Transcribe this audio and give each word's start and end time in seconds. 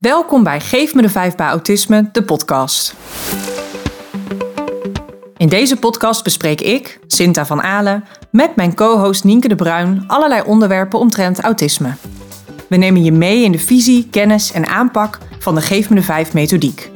Welkom 0.00 0.42
bij 0.42 0.60
Geef 0.60 0.94
me 0.94 1.02
de 1.02 1.08
5 1.08 1.34
bij 1.34 1.46
Autisme, 1.46 2.08
de 2.12 2.22
podcast. 2.22 2.94
In 5.36 5.48
deze 5.48 5.76
podcast 5.76 6.24
bespreek 6.24 6.60
ik, 6.60 7.00
Sinta 7.06 7.46
van 7.46 7.62
Alen, 7.62 8.04
met 8.30 8.56
mijn 8.56 8.74
co-host 8.74 9.24
Nienke 9.24 9.48
de 9.48 9.54
Bruin 9.54 10.04
allerlei 10.06 10.42
onderwerpen 10.46 10.98
omtrent 10.98 11.40
autisme. 11.40 11.94
We 12.68 12.76
nemen 12.76 13.04
je 13.04 13.12
mee 13.12 13.42
in 13.42 13.52
de 13.52 13.58
visie, 13.58 14.08
kennis 14.10 14.52
en 14.52 14.66
aanpak 14.66 15.18
van 15.38 15.54
de 15.54 15.60
Geef 15.60 15.88
me 15.88 15.94
de 15.94 16.02
5 16.02 16.32
methodiek. 16.32 16.90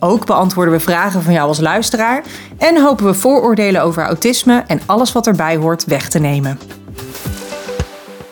Ook 0.00 0.26
beantwoorden 0.26 0.74
we 0.74 0.80
vragen 0.80 1.22
van 1.22 1.32
jou 1.32 1.48
als 1.48 1.60
luisteraar 1.60 2.24
en 2.58 2.82
hopen 2.82 3.04
we 3.04 3.14
vooroordelen 3.14 3.82
over 3.82 4.02
autisme 4.02 4.64
en 4.66 4.80
alles 4.86 5.12
wat 5.12 5.26
erbij 5.26 5.56
hoort 5.56 5.84
weg 5.84 6.08
te 6.08 6.18
nemen. 6.18 6.58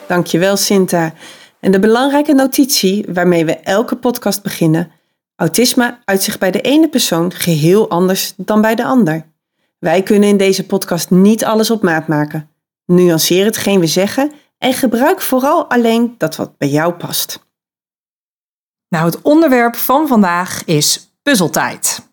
Dankjewel, 0.07 0.57
Sinta. 0.57 1.13
En 1.61 1.71
de 1.71 1.79
belangrijke 1.79 2.33
notitie 2.33 3.07
waarmee 3.13 3.45
we 3.45 3.57
elke 3.57 3.97
podcast 3.97 4.43
beginnen: 4.43 4.93
autisme 5.37 5.99
uit 6.05 6.23
zich 6.23 6.39
bij 6.39 6.51
de 6.51 6.61
ene 6.61 6.89
persoon 6.89 7.33
geheel 7.33 7.91
anders 7.91 8.35
dan 8.37 8.61
bij 8.61 8.75
de 8.75 8.85
ander. 8.85 9.27
Wij 9.79 10.03
kunnen 10.03 10.29
in 10.29 10.37
deze 10.37 10.67
podcast 10.67 11.11
niet 11.11 11.45
alles 11.45 11.71
op 11.71 11.83
maat 11.83 12.07
maken. 12.07 12.51
Nuanceer 12.87 13.45
hetgeen 13.45 13.81
we 13.81 13.87
zeggen 13.87 14.33
en 14.59 14.73
gebruik 14.73 15.21
vooral 15.21 15.71
alleen 15.71 16.15
dat 16.19 16.37
wat 16.37 16.59
bij 16.59 16.69
jou 16.69 16.93
past. 16.93 17.49
Nou, 18.89 19.05
het 19.05 19.23
onderwerp 19.23 19.77
van 19.77 20.09
vandaag 20.09 20.65
is 20.65 21.13
puzzeltijd. 21.23 22.10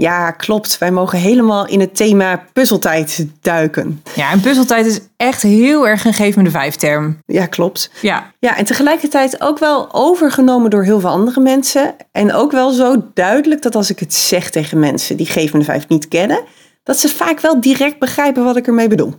Ja, 0.00 0.30
klopt. 0.30 0.78
Wij 0.78 0.90
mogen 0.90 1.18
helemaal 1.18 1.66
in 1.66 1.80
het 1.80 1.96
thema 1.96 2.44
puzzeltijd 2.52 3.26
duiken. 3.40 4.02
Ja, 4.14 4.30
en 4.30 4.40
puzzeltijd 4.40 4.86
is 4.86 5.00
echt 5.16 5.42
heel 5.42 5.88
erg 5.88 6.04
een 6.04 6.14
gevende 6.14 6.50
vijfterm. 6.50 7.18
Ja, 7.26 7.46
klopt. 7.46 7.90
Ja. 8.00 8.32
Ja, 8.38 8.56
en 8.56 8.64
tegelijkertijd 8.64 9.40
ook 9.40 9.58
wel 9.58 9.88
overgenomen 9.92 10.70
door 10.70 10.84
heel 10.84 11.00
veel 11.00 11.10
andere 11.10 11.40
mensen. 11.40 11.94
En 12.12 12.32
ook 12.32 12.52
wel 12.52 12.70
zo 12.70 13.10
duidelijk 13.14 13.62
dat 13.62 13.74
als 13.74 13.90
ik 13.90 13.98
het 13.98 14.14
zeg 14.14 14.50
tegen 14.50 14.78
mensen 14.78 15.16
die 15.16 15.26
gevende 15.26 15.64
vijf 15.64 15.88
niet 15.88 16.08
kennen, 16.08 16.40
dat 16.82 16.98
ze 16.98 17.08
vaak 17.08 17.40
wel 17.40 17.60
direct 17.60 17.98
begrijpen 17.98 18.44
wat 18.44 18.56
ik 18.56 18.66
ermee 18.66 18.88
bedoel. 18.88 19.14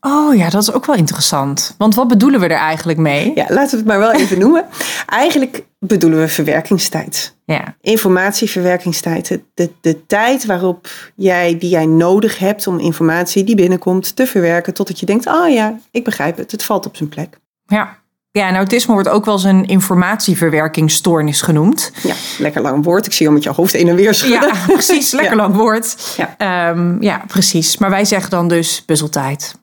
Oh 0.00 0.36
ja, 0.36 0.50
dat 0.50 0.62
is 0.62 0.72
ook 0.72 0.86
wel 0.86 0.96
interessant. 0.96 1.74
Want 1.78 1.94
wat 1.94 2.08
bedoelen 2.08 2.40
we 2.40 2.46
er 2.46 2.58
eigenlijk 2.58 2.98
mee? 2.98 3.32
Ja, 3.34 3.46
laten 3.48 3.70
we 3.70 3.76
het 3.76 3.86
maar 3.86 3.98
wel 3.98 4.12
even 4.12 4.38
noemen. 4.38 4.64
Eigenlijk 5.06 5.64
bedoelen 5.86 6.18
we 6.18 6.28
verwerkingstijd. 6.28 7.36
Ja. 7.44 7.76
Informatieverwerkingstijd. 7.80 9.28
De, 9.28 9.40
de, 9.54 9.70
de 9.80 10.06
tijd 10.06 10.46
waarop 10.46 10.88
jij, 11.14 11.58
die 11.58 11.70
jij 11.70 11.86
nodig 11.86 12.38
hebt 12.38 12.66
om 12.66 12.78
informatie 12.78 13.44
die 13.44 13.54
binnenkomt 13.54 14.16
te 14.16 14.26
verwerken. 14.26 14.74
Totdat 14.74 15.00
je 15.00 15.06
denkt, 15.06 15.26
oh 15.26 15.48
ja, 15.48 15.78
ik 15.90 16.04
begrijp 16.04 16.36
het. 16.36 16.50
Het 16.50 16.64
valt 16.64 16.86
op 16.86 16.96
zijn 16.96 17.08
plek. 17.08 17.38
Ja. 17.66 18.00
Ja, 18.30 18.48
en 18.48 18.54
autisme 18.54 18.94
wordt 18.94 19.08
ook 19.08 19.24
wel 19.24 19.34
eens 19.34 19.44
een 19.44 19.66
informatieverwerkingsstoornis 19.66 21.42
genoemd. 21.42 21.92
Ja, 22.02 22.14
lekker 22.38 22.62
lang 22.62 22.84
woord. 22.84 23.06
Ik 23.06 23.12
zie 23.12 23.26
je 23.26 23.32
met 23.32 23.42
je 23.42 23.50
hoofd 23.50 23.74
in 23.74 23.88
en 23.88 23.96
weer 23.96 24.14
schudden. 24.14 24.48
Ja, 24.54 24.64
precies. 24.66 25.12
Lekker 25.12 25.36
Ja. 25.36 25.42
lang 25.42 25.54
woord. 25.56 26.14
Ja. 26.16 26.34
Ehm, 26.38 27.02
ja, 27.02 27.24
precies. 27.26 27.78
Maar 27.78 27.90
wij 27.90 28.04
zeggen 28.04 28.30
dan 28.30 28.48
dus 28.48 28.82
puzzeltijd. 28.82 29.54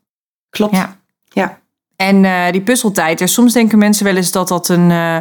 Klopt. 0.50 0.76
Ja. 0.76 0.98
ja. 1.30 1.60
En 1.96 2.26
eh, 2.26 2.52
die 2.52 2.62
puzzeltijd, 2.62 3.22
er, 3.22 3.28
soms 3.28 3.54
denken 3.54 3.78
mensen 3.78 4.06
wel 4.06 4.16
eens 4.16 4.32
dat 4.32 4.48
dat 4.48 4.70
een, 4.70 4.92
eh, 4.92 5.18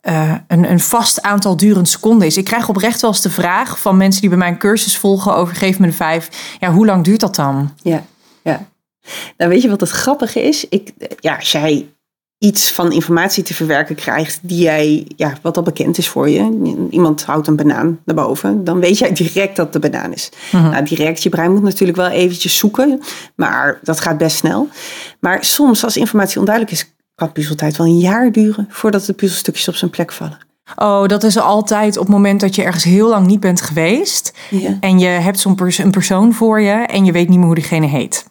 eh, 0.00 0.34
een, 0.46 0.70
een 0.70 0.80
vast 0.80 1.22
aantal 1.22 1.56
durend 1.56 1.88
seconden 1.88 2.26
is. 2.26 2.36
Ik 2.36 2.44
krijg 2.44 2.68
oprecht 2.68 3.00
wel 3.00 3.10
eens 3.10 3.20
de 3.20 3.30
vraag 3.30 3.80
van 3.80 3.96
mensen 3.96 4.20
die 4.20 4.30
bij 4.30 4.38
mij 4.38 4.48
een 4.48 4.58
cursus 4.58 4.96
volgen 4.96 5.34
over 5.34 5.56
Geef 5.56 5.78
me 5.78 5.86
de 5.86 5.92
vijf. 5.92 6.56
Ja, 6.60 6.72
hoe 6.72 6.86
lang 6.86 7.04
duurt 7.04 7.20
dat 7.20 7.34
dan? 7.34 7.74
Ja, 7.82 8.04
ja. 8.42 8.68
Nou, 9.36 9.50
weet 9.50 9.62
je 9.62 9.68
wat 9.68 9.80
het 9.80 9.90
grappige 9.90 10.42
is? 10.42 10.68
Ik, 10.68 10.92
ja, 11.18 11.36
als 11.36 11.52
jij 11.52 11.86
iets 12.38 12.72
van 12.72 12.92
informatie 12.92 13.42
te 13.42 13.54
verwerken 13.54 13.94
krijgt 13.94 14.38
die 14.42 14.62
jij, 14.62 15.06
ja, 15.16 15.32
wat 15.42 15.56
al 15.56 15.62
bekend 15.62 15.98
is 15.98 16.08
voor 16.08 16.28
je. 16.28 16.86
Iemand 16.90 17.24
houdt 17.24 17.46
een 17.46 17.56
banaan 17.56 18.00
naar 18.04 18.16
boven, 18.16 18.64
dan 18.64 18.80
weet 18.80 18.98
jij 18.98 19.12
direct 19.12 19.56
dat 19.56 19.74
het 19.74 19.82
de 19.82 19.90
banaan 19.90 20.12
is. 20.12 20.30
Nou, 20.52 20.84
direct, 20.84 21.22
je 21.22 21.28
brein 21.28 21.52
moet 21.52 21.62
natuurlijk 21.62 21.98
wel 21.98 22.08
eventjes 22.08 22.58
zoeken, 22.58 23.00
maar 23.34 23.78
dat 23.82 24.00
gaat 24.00 24.18
best 24.18 24.36
snel. 24.36 24.68
Maar 25.18 25.44
soms, 25.44 25.84
als 25.84 25.96
informatie 25.96 26.38
onduidelijk 26.38 26.74
is, 26.76 26.92
kan 27.20 27.32
puzzeltijd 27.32 27.76
wel 27.76 27.86
een 27.86 27.98
jaar 27.98 28.32
duren 28.32 28.66
voordat 28.68 29.04
de 29.04 29.12
puzzelstukjes 29.12 29.68
op 29.68 29.74
zijn 29.74 29.90
plek 29.90 30.12
vallen. 30.12 30.38
Oh, 30.76 31.06
dat 31.06 31.22
is 31.22 31.38
altijd 31.38 31.96
op 31.96 32.02
het 32.02 32.12
moment 32.12 32.40
dat 32.40 32.54
je 32.54 32.62
ergens 32.62 32.84
heel 32.84 33.08
lang 33.08 33.26
niet 33.26 33.40
bent 33.40 33.60
geweest. 33.60 34.32
Ja. 34.50 34.76
En 34.80 34.98
je 34.98 35.06
hebt 35.06 35.38
zo'n 35.38 35.54
pers- 35.54 35.78
een 35.78 35.90
persoon 35.90 36.32
voor 36.32 36.60
je 36.60 36.70
en 36.70 37.04
je 37.04 37.12
weet 37.12 37.28
niet 37.28 37.38
meer 37.38 37.46
hoe 37.46 37.54
diegene 37.54 37.86
heet. 37.86 38.26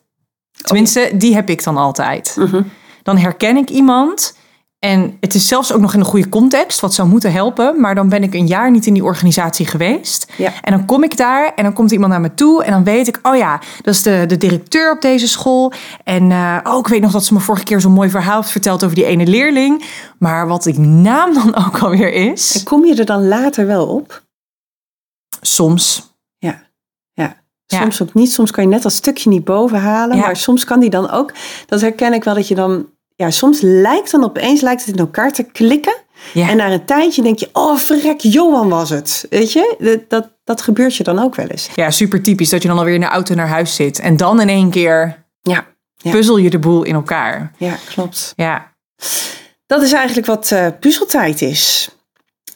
Tenminste, 0.62 1.12
die 1.14 1.34
heb 1.34 1.50
ik 1.50 1.64
dan 1.64 1.78
altijd. 1.78 2.36
Mhm. 2.40 2.62
Dan 3.04 3.18
herken 3.18 3.58
ik 3.58 3.70
iemand 3.70 4.38
en 4.79 5.17
het 5.19 5.34
is 5.34 5.47
zelfs 5.47 5.72
ook 5.73 5.81
nog 5.81 5.94
in 5.94 6.00
een 6.00 6.06
goede 6.06 6.29
context, 6.29 6.79
wat 6.79 6.94
zou 6.94 7.07
moeten 7.07 7.31
helpen. 7.31 7.79
Maar 7.79 7.95
dan 7.95 8.09
ben 8.09 8.23
ik 8.23 8.34
een 8.34 8.47
jaar 8.47 8.72
niet 8.72 8.85
in 8.85 8.94
die 8.94 9.03
organisatie 9.03 9.66
geweest. 9.66 10.31
Ja. 10.38 10.51
En 10.62 10.72
dan 10.72 10.85
kom 10.85 11.03
ik 11.03 11.17
daar 11.17 11.53
en 11.56 11.63
dan 11.63 11.73
komt 11.73 11.91
iemand 11.91 12.12
naar 12.12 12.22
me 12.22 12.34
toe 12.34 12.63
en 12.63 12.72
dan 12.72 12.84
weet 12.84 13.07
ik, 13.07 13.19
oh 13.23 13.35
ja, 13.35 13.62
dat 13.81 13.94
is 13.94 14.01
de, 14.01 14.23
de 14.28 14.38
directeur 14.38 14.91
op 14.91 15.01
deze 15.01 15.28
school. 15.28 15.73
En 16.03 16.31
eh, 16.31 16.57
oh, 16.63 16.78
ik 16.79 16.88
weet 16.88 17.01
nog 17.01 17.12
dat 17.12 17.25
ze 17.25 17.34
me 17.34 17.40
vorige 17.40 17.63
keer 17.63 17.81
zo'n 17.81 17.91
mooi 17.91 18.09
verhaal 18.09 18.40
heeft 18.40 18.51
verteld 18.51 18.84
over 18.84 18.95
die 18.95 19.06
ene 19.06 19.28
leerling. 19.28 19.85
Maar 20.19 20.47
wat 20.47 20.63
die 20.63 20.79
naam 20.79 21.34
dan 21.34 21.56
ook 21.66 21.79
alweer 21.79 22.13
is, 22.13 22.57
En 22.57 22.63
kom 22.63 22.85
je 22.85 22.96
er 22.96 23.06
dan 23.06 23.28
later 23.28 23.66
wel 23.66 23.88
op? 23.88 24.28
soms. 25.41 26.07
Ja. 26.38 26.67
Soms 27.66 28.01
ook 28.01 28.13
niet. 28.13 28.31
Soms 28.31 28.51
kan 28.51 28.63
je 28.63 28.69
net 28.69 28.81
dat 28.81 28.91
stukje 28.91 29.29
niet 29.29 29.44
boven 29.44 29.79
halen. 29.79 30.17
Ja. 30.17 30.22
Maar 30.25 30.35
soms 30.35 30.63
kan 30.66 30.79
die 30.79 30.90
dan 30.90 31.09
ook. 31.09 31.34
Dat 31.66 31.81
herken 31.81 32.13
ik 32.13 32.23
wel 32.23 32.34
dat 32.34 32.47
je 32.47 32.56
dan. 32.56 32.85
Ja, 33.19 33.31
soms 33.31 33.62
lijkt 33.62 34.12
dan 34.12 34.24
opeens 34.24 34.62
lijkt 34.62 34.85
het 34.85 34.94
in 34.96 35.00
elkaar 35.02 35.31
te 35.34 35.44
klikken. 35.44 35.96
Ja. 36.34 36.50
En 36.50 36.57
na 36.57 36.72
een 36.72 36.85
tijdje 36.85 37.22
denk 37.22 37.40
je, 37.40 37.50
oh 37.53 37.78
verrek, 37.78 38.19
Johan 38.19 38.69
was 38.69 38.90
het. 38.90 39.25
Weet 39.30 39.52
je, 39.52 39.75
dat, 39.80 40.09
dat, 40.09 40.30
dat 40.44 40.62
gebeurt 40.62 40.96
je 40.96 41.03
dan 41.03 41.19
ook 41.19 41.35
wel 41.35 41.47
eens. 41.47 41.69
Ja, 41.75 41.91
super 41.91 42.22
typisch 42.24 42.50
dat 42.50 42.62
je 42.62 42.68
dan 42.68 42.78
alweer 42.78 42.94
in 42.94 43.00
de 43.00 43.06
auto 43.08 43.35
naar 43.35 43.47
huis 43.47 43.75
zit. 43.75 44.00
En 44.00 44.18
dan 44.18 44.41
in 44.41 44.50
één 44.50 44.69
keer 44.69 45.25
Ja, 45.41 45.68
Ja. 45.96 46.12
puzzel 46.12 46.38
je 46.38 46.50
de 46.50 46.59
boel 46.59 46.84
in 46.84 46.94
elkaar. 46.94 47.52
ja 47.58 47.75
klopt. 47.90 48.34
Ja. 48.35 48.72
Dat 49.66 49.81
is 49.81 49.91
eigenlijk 49.94 50.28
wat 50.28 50.52
eh, 50.52 50.68
puzzeltijd 50.79 51.41
is. 51.41 51.90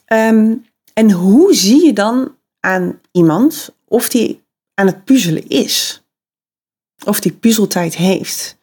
Ehm, 0.06 0.54
en 0.94 1.12
hoe 1.12 1.54
zie 1.56 1.86
je 1.86 1.94
dan 1.94 2.36
aan 2.60 3.00
iemand 3.12 3.70
of 3.88 4.10
die 4.10 4.44
aan 4.74 4.86
het 4.86 5.04
puzzelen 5.04 5.48
is? 5.48 6.04
Of 7.06 7.20
die 7.20 7.32
puzzeltijd 7.32 7.96
heeft? 7.96 8.58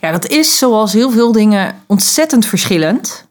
Ja, 0.00 0.10
dat 0.10 0.26
is 0.26 0.58
zoals 0.58 0.92
heel 0.92 1.10
veel 1.10 1.32
dingen 1.32 1.74
ontzettend 1.86 2.46
verschillend. 2.46 3.26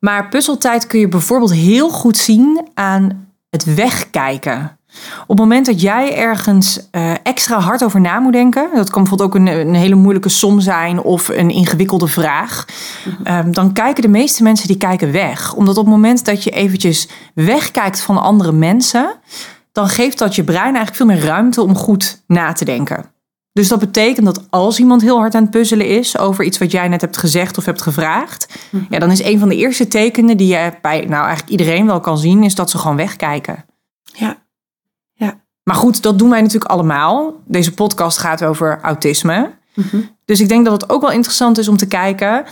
Maar 0.00 0.28
puzzeltijd 0.28 0.86
kun 0.86 1.00
je 1.00 1.08
bijvoorbeeld 1.08 1.52
heel 1.52 1.90
goed 1.90 2.16
zien 2.16 2.68
aan 2.74 3.28
het 3.50 3.74
wegkijken. 3.74 4.78
Op 5.22 5.28
het 5.28 5.38
moment 5.38 5.66
dat 5.66 5.80
jij 5.80 6.16
ergens 6.16 6.88
eh, 6.90 7.12
extra 7.22 7.58
hard 7.58 7.84
over 7.84 8.00
na 8.00 8.18
moet 8.18 8.32
denken, 8.32 8.68
dat 8.74 8.90
kan 8.90 9.02
bijvoorbeeld 9.02 9.28
ook 9.28 9.34
een, 9.34 9.46
een 9.46 9.74
hele 9.74 9.94
moeilijke 9.94 10.28
som 10.28 10.60
zijn 10.60 11.02
of 11.02 11.28
een 11.28 11.50
ingewikkelde 11.50 12.06
vraag, 12.06 12.64
ehm, 13.24 13.52
dan 13.52 13.72
kijken 13.72 14.02
de 14.02 14.08
meeste 14.08 14.42
mensen 14.42 14.66
die 14.66 14.76
kijken 14.76 15.12
weg. 15.12 15.54
Omdat 15.54 15.76
op 15.76 15.84
het 15.84 15.94
moment 15.94 16.24
dat 16.24 16.44
je 16.44 16.50
eventjes 16.50 17.08
wegkijkt 17.34 18.00
van 18.00 18.22
andere 18.22 18.52
mensen, 18.52 19.14
dan 19.72 19.88
geeft 19.88 20.18
dat 20.18 20.34
je 20.34 20.44
brein 20.44 20.74
eigenlijk 20.74 20.96
veel 20.96 21.06
meer 21.06 21.24
ruimte 21.24 21.62
om 21.62 21.76
goed 21.76 22.22
na 22.26 22.52
te 22.52 22.64
denken. 22.64 23.04
Dus 23.52 23.68
dat 23.68 23.78
betekent 23.78 24.26
dat 24.26 24.46
als 24.50 24.78
iemand 24.78 25.02
heel 25.02 25.18
hard 25.18 25.34
aan 25.34 25.42
het 25.42 25.50
puzzelen 25.50 25.86
is 25.86 26.18
over 26.18 26.44
iets 26.44 26.58
wat 26.58 26.70
jij 26.70 26.88
net 26.88 27.00
hebt 27.00 27.16
gezegd 27.16 27.58
of 27.58 27.64
hebt 27.64 27.82
gevraagd, 27.82 28.58
ja, 28.90 28.98
dan 28.98 29.10
is 29.10 29.22
een 29.22 29.38
van 29.38 29.48
de 29.48 29.56
eerste 29.56 29.88
tekenen 29.88 30.36
die 30.36 30.46
je 30.46 30.72
bij 30.82 31.00
nou 31.00 31.24
eigenlijk 31.24 31.50
iedereen 31.50 31.86
wel 31.86 32.00
kan 32.00 32.18
zien, 32.18 32.42
is 32.42 32.54
dat 32.54 32.70
ze 32.70 32.78
gewoon 32.78 32.96
wegkijken. 32.96 33.64
Ja, 34.02 34.36
ja. 35.12 35.40
Maar 35.62 35.74
goed, 35.74 36.02
dat 36.02 36.18
doen 36.18 36.30
wij 36.30 36.40
natuurlijk 36.40 36.70
allemaal. 36.70 37.34
Deze 37.44 37.74
podcast 37.74 38.18
gaat 38.18 38.44
over 38.44 38.78
autisme. 38.82 39.50
Mhm. 39.74 40.00
Dus 40.24 40.40
ik 40.40 40.48
denk 40.48 40.64
dat 40.64 40.80
het 40.80 40.90
ook 40.90 41.00
wel 41.00 41.10
interessant 41.10 41.58
is 41.58 41.68
om 41.68 41.76
te 41.76 41.86
kijken. 41.86 42.44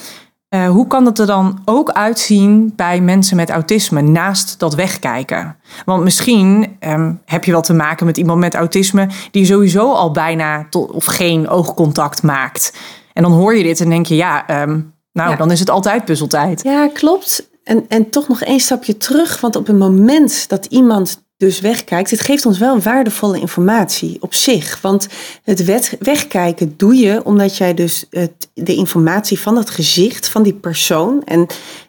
Eh, 0.48 0.68
hoe 0.68 0.86
kan 0.86 1.04
dat 1.04 1.18
er 1.18 1.26
dan 1.26 1.58
ook 1.64 1.90
uitzien 1.90 2.72
bij 2.76 3.00
mensen 3.00 3.36
met 3.36 3.50
autisme 3.50 4.00
naast 4.00 4.58
dat 4.58 4.74
wegkijken? 4.74 5.56
Want 5.84 6.02
misschien 6.04 6.76
ehm, 6.78 7.12
heb 7.24 7.44
je 7.44 7.50
wel 7.50 7.62
te 7.62 7.74
maken 7.74 8.06
met 8.06 8.16
iemand 8.16 8.38
met 8.40 8.54
autisme 8.54 9.08
die 9.30 9.44
sowieso 9.46 9.92
al 9.92 10.10
bijna 10.10 10.66
tot, 10.70 10.90
of 10.90 11.04
geen 11.04 11.48
oogcontact 11.48 12.22
maakt. 12.22 12.72
En 13.12 13.22
dan 13.22 13.32
hoor 13.32 13.56
je 13.56 13.62
dit 13.62 13.80
en 13.80 13.88
denk 13.88 14.06
je, 14.06 14.14
ja, 14.16 14.46
ehm, 14.46 14.80
nou 15.12 15.30
Ja. 15.30 15.36
dan 15.36 15.50
is 15.50 15.60
het 15.60 15.70
altijd 15.70 16.04
puzzeltijd. 16.04 16.62
Ja, 16.62 16.88
klopt. 16.88 17.48
En, 17.64 17.84
en 17.88 18.10
toch 18.10 18.28
nog 18.28 18.42
één 18.42 18.60
stapje 18.60 18.96
terug. 18.96 19.40
Want 19.40 19.56
op 19.56 19.66
het 19.66 19.78
moment 19.78 20.48
dat 20.48 20.64
iemand 20.66 21.26
dus 21.38 21.60
wegkijkt, 21.60 22.10
het 22.10 22.20
geeft 22.20 22.46
ons 22.46 22.58
wel 22.58 22.80
waardevolle 22.80 23.40
informatie 23.40 24.16
op 24.20 24.34
zich. 24.34 24.80
Want 24.80 25.08
het 25.42 25.64
wegkijken 25.98 26.74
doe 26.76 26.94
je 26.94 27.24
omdat 27.24 27.56
jij 27.56 27.74
dus 27.74 28.06
het, 28.10 28.48
de 28.54 28.74
informatie 28.74 29.40
van 29.40 29.56
het 29.56 29.70
gezicht 29.70 30.28
van 30.28 30.42
die 30.42 30.54
persoon. 30.54 31.22
En 31.24 31.46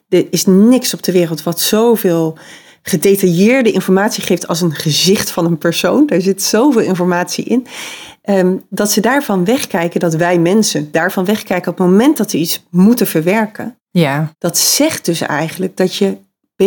er 0.10 0.28
is 0.30 0.46
niks 0.46 0.94
op 0.94 1.04
de 1.04 1.12
wereld 1.12 1.44
wat 1.44 1.60
zoveel 1.60 2.38
gedetailleerde 2.82 3.72
informatie 3.72 4.24
geeft 4.24 4.48
als 4.48 4.62
een 4.62 4.76
gezicht 4.76 5.32
van 5.32 5.46
een 5.46 5.58
persoon. 5.58 6.06
Daar 6.06 6.22
zit 6.22 6.44
zoveel 6.44 6.82
informatie 6.82 7.44
in. 7.44 7.68
Ehm, 8.22 8.56
dat 8.70 8.92
ze 8.92 9.02
daarvan 9.02 9.46
wegkijken, 9.46 10.00
dat 10.00 10.16
wij 10.16 10.40
mensen 10.40 10.92
daarvan 10.92 11.26
wegkijken 11.26 11.72
op 11.72 11.78
het 11.78 11.88
moment 11.88 12.18
dat 12.18 12.32
we 12.32 12.38
iets 12.38 12.66
moeten 12.70 13.08
verwerken 13.08 13.78
Ja, 13.92 14.34
dat 14.38 14.58
zegt 14.58 15.06
dus 15.06 15.22
eigenlijk 15.22 15.78
dat 15.78 15.96
je 15.96 16.18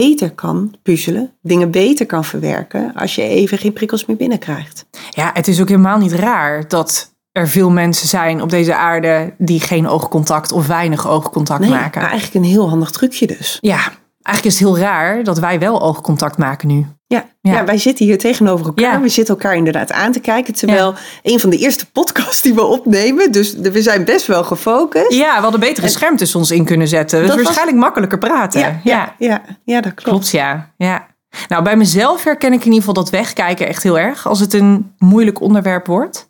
beter 0.01 0.31
kan 0.31 0.75
puzzelen, 0.83 1.31
dingen 1.43 1.71
beter 1.71 2.07
kan 2.07 2.25
verwerken 2.25 2.95
als 2.95 3.15
je 3.15 3.23
even 3.23 3.59
geen 3.59 3.73
prikkels 3.73 4.07
meer 4.07 4.17
binnenkrijgt. 4.17 4.87
Ja, 5.11 5.31
het 5.35 5.49
is 5.49 5.61
ook 5.61 5.69
helemaal 5.69 5.99
niet 5.99 6.13
raar 6.13 6.69
dat 6.69 7.15
er 7.33 7.49
veel 7.49 7.71
mensen 7.71 8.09
zijn 8.09 8.43
op 8.43 8.51
deze 8.51 8.77
aarde 8.77 9.35
die 9.39 9.61
geen 9.61 9.89
oogcontact 9.89 10.53
of 10.53 10.67
weinig 10.67 11.09
oogcontact 11.09 11.61
Nee, 11.61 11.71
maken. 11.71 12.01
maar 12.01 12.11
eigenlijk 12.11 12.45
een 12.45 12.51
heel 12.51 12.69
handig 12.69 12.91
trucje 12.91 13.27
dus. 13.27 13.59
Ja, 13.61 13.77
eigenlijk 14.23 14.45
is 14.45 14.61
het 14.61 14.69
heel 14.69 14.79
raar 14.79 15.25
dat 15.25 15.39
wij 15.39 15.59
wel 15.59 15.83
oogcontact 15.83 16.39
maken 16.39 16.69
nu. 16.69 16.87
Ja, 17.13 17.25
Ja. 17.41 17.53
ja. 17.53 17.65
wij 17.65 17.79
zitten 17.79 18.05
hier 18.05 18.19
tegenover 18.19 18.67
elkaar. 18.67 18.93
Ja. 18.93 19.01
We 19.01 19.09
zitten 19.09 19.35
elkaar 19.35 19.57
inderdaad 19.57 19.93
aan 19.93 20.13
te 20.13 20.21
kijken. 20.21 20.55
Terwijl 20.55 20.95
een 21.23 21.41
van 21.41 21.51
de 21.51 21.57
eerste 21.59 21.91
podcasts 21.91 22.43
die 22.43 22.55
we 22.55 22.63
opnemen. 22.65 23.33
Dus 23.33 23.55
we 23.55 23.83
zijn 23.83 24.05
best 24.05 24.27
wel 24.27 24.45
gefocust. 24.45 25.13
Ja, 25.13 25.37
we 25.37 25.43
hadden 25.43 25.61
beter 25.61 25.83
een 25.85 25.91
scherm 25.91 26.17
tussen 26.17 26.39
ons 26.39 26.51
in 26.51 26.65
kunnen 26.65 26.89
zetten. 26.89 27.21
Dus 27.21 27.29
was- 27.35 27.43
waarschijnlijk 27.43 27.79
makkelijker 27.79 28.19
praten. 28.19 28.61
ja, 28.61 28.81
ja, 28.85 29.15
ja, 29.19 29.43
ja, 29.65 29.81
dat 29.81 29.95
klopt. 29.95 30.09
Klopt, 30.11 30.29
ja. 30.31 30.73
ja. 30.77 31.07
Nou, 31.49 31.63
bij 31.63 31.77
mezelf 31.77 32.25
herken 32.25 32.53
ik 32.53 32.59
in 32.61 32.65
ieder 32.65 32.79
geval 32.79 32.95
dat 32.95 33.11
wegkijken 33.11 33.67
echt 33.67 33.83
heel 33.83 33.99
erg. 33.99 34.27
Als 34.27 34.41
het 34.41 34.53
een 34.53 34.93
moeilijk 34.99 35.41
onderwerp 35.41 35.87
wordt. 35.87 36.27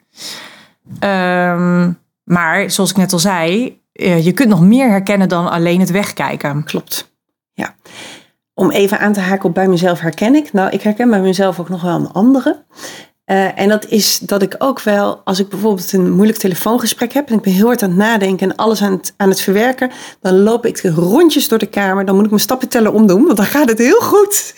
Ehm, 0.98 1.90
maar 2.24 2.70
zoals 2.70 2.90
ik 2.90 2.96
net 2.96 3.12
al 3.12 3.18
zei, 3.18 3.78
eh, 3.92 4.24
je 4.24 4.32
kunt 4.32 4.48
nog 4.48 4.60
meer 4.60 4.88
herkennen 4.88 5.28
dan 5.28 5.50
alleen 5.50 5.80
het 5.80 5.90
wegkijken. 5.90 6.64
Klopt. 6.64 7.10
Ja. 7.52 7.74
Om 8.54 8.70
even 8.70 8.98
aan 8.98 9.12
te 9.12 9.20
haken 9.20 9.48
op 9.48 9.54
bij 9.54 9.68
mezelf 9.68 10.00
herken 10.00 10.34
ik. 10.34 10.52
Nou, 10.52 10.70
ik 10.70 10.82
herken 10.82 11.10
bij 11.10 11.20
mezelf 11.20 11.60
ook 11.60 11.68
nog 11.68 11.82
wel 11.82 11.94
een 11.94 12.12
andere. 12.12 12.64
Eh, 13.24 13.58
en 13.58 13.68
dat 13.68 13.86
is 13.88 14.18
dat 14.18 14.42
ik 14.42 14.54
ook 14.58 14.80
wel, 14.80 15.20
als 15.24 15.38
ik 15.38 15.48
bijvoorbeeld 15.48 15.92
een 15.92 16.12
moeilijk 16.12 16.38
telefoongesprek 16.38 17.12
heb 17.12 17.28
en 17.28 17.34
ik 17.34 17.42
ben 17.42 17.52
heel 17.52 17.66
hard 17.66 17.82
aan 17.82 17.88
het 17.88 17.98
nadenken 17.98 18.50
en 18.50 18.56
alles 18.56 18.82
aan 18.82 18.92
het, 18.92 19.14
aan 19.16 19.28
het 19.28 19.40
verwerken, 19.40 19.90
dan 20.20 20.42
loop 20.42 20.66
ik 20.66 20.80
rondjes 20.94 21.48
door 21.48 21.58
de 21.58 21.66
kamer. 21.66 22.04
Dan 22.04 22.14
moet 22.14 22.24
ik 22.24 22.30
mijn 22.30 22.42
stappenteller 22.42 22.92
omdoen, 22.92 23.24
want 23.24 23.36
dan 23.36 23.46
gaat 23.46 23.68
het 23.68 23.78
heel 23.78 24.00
goed. 24.00 24.54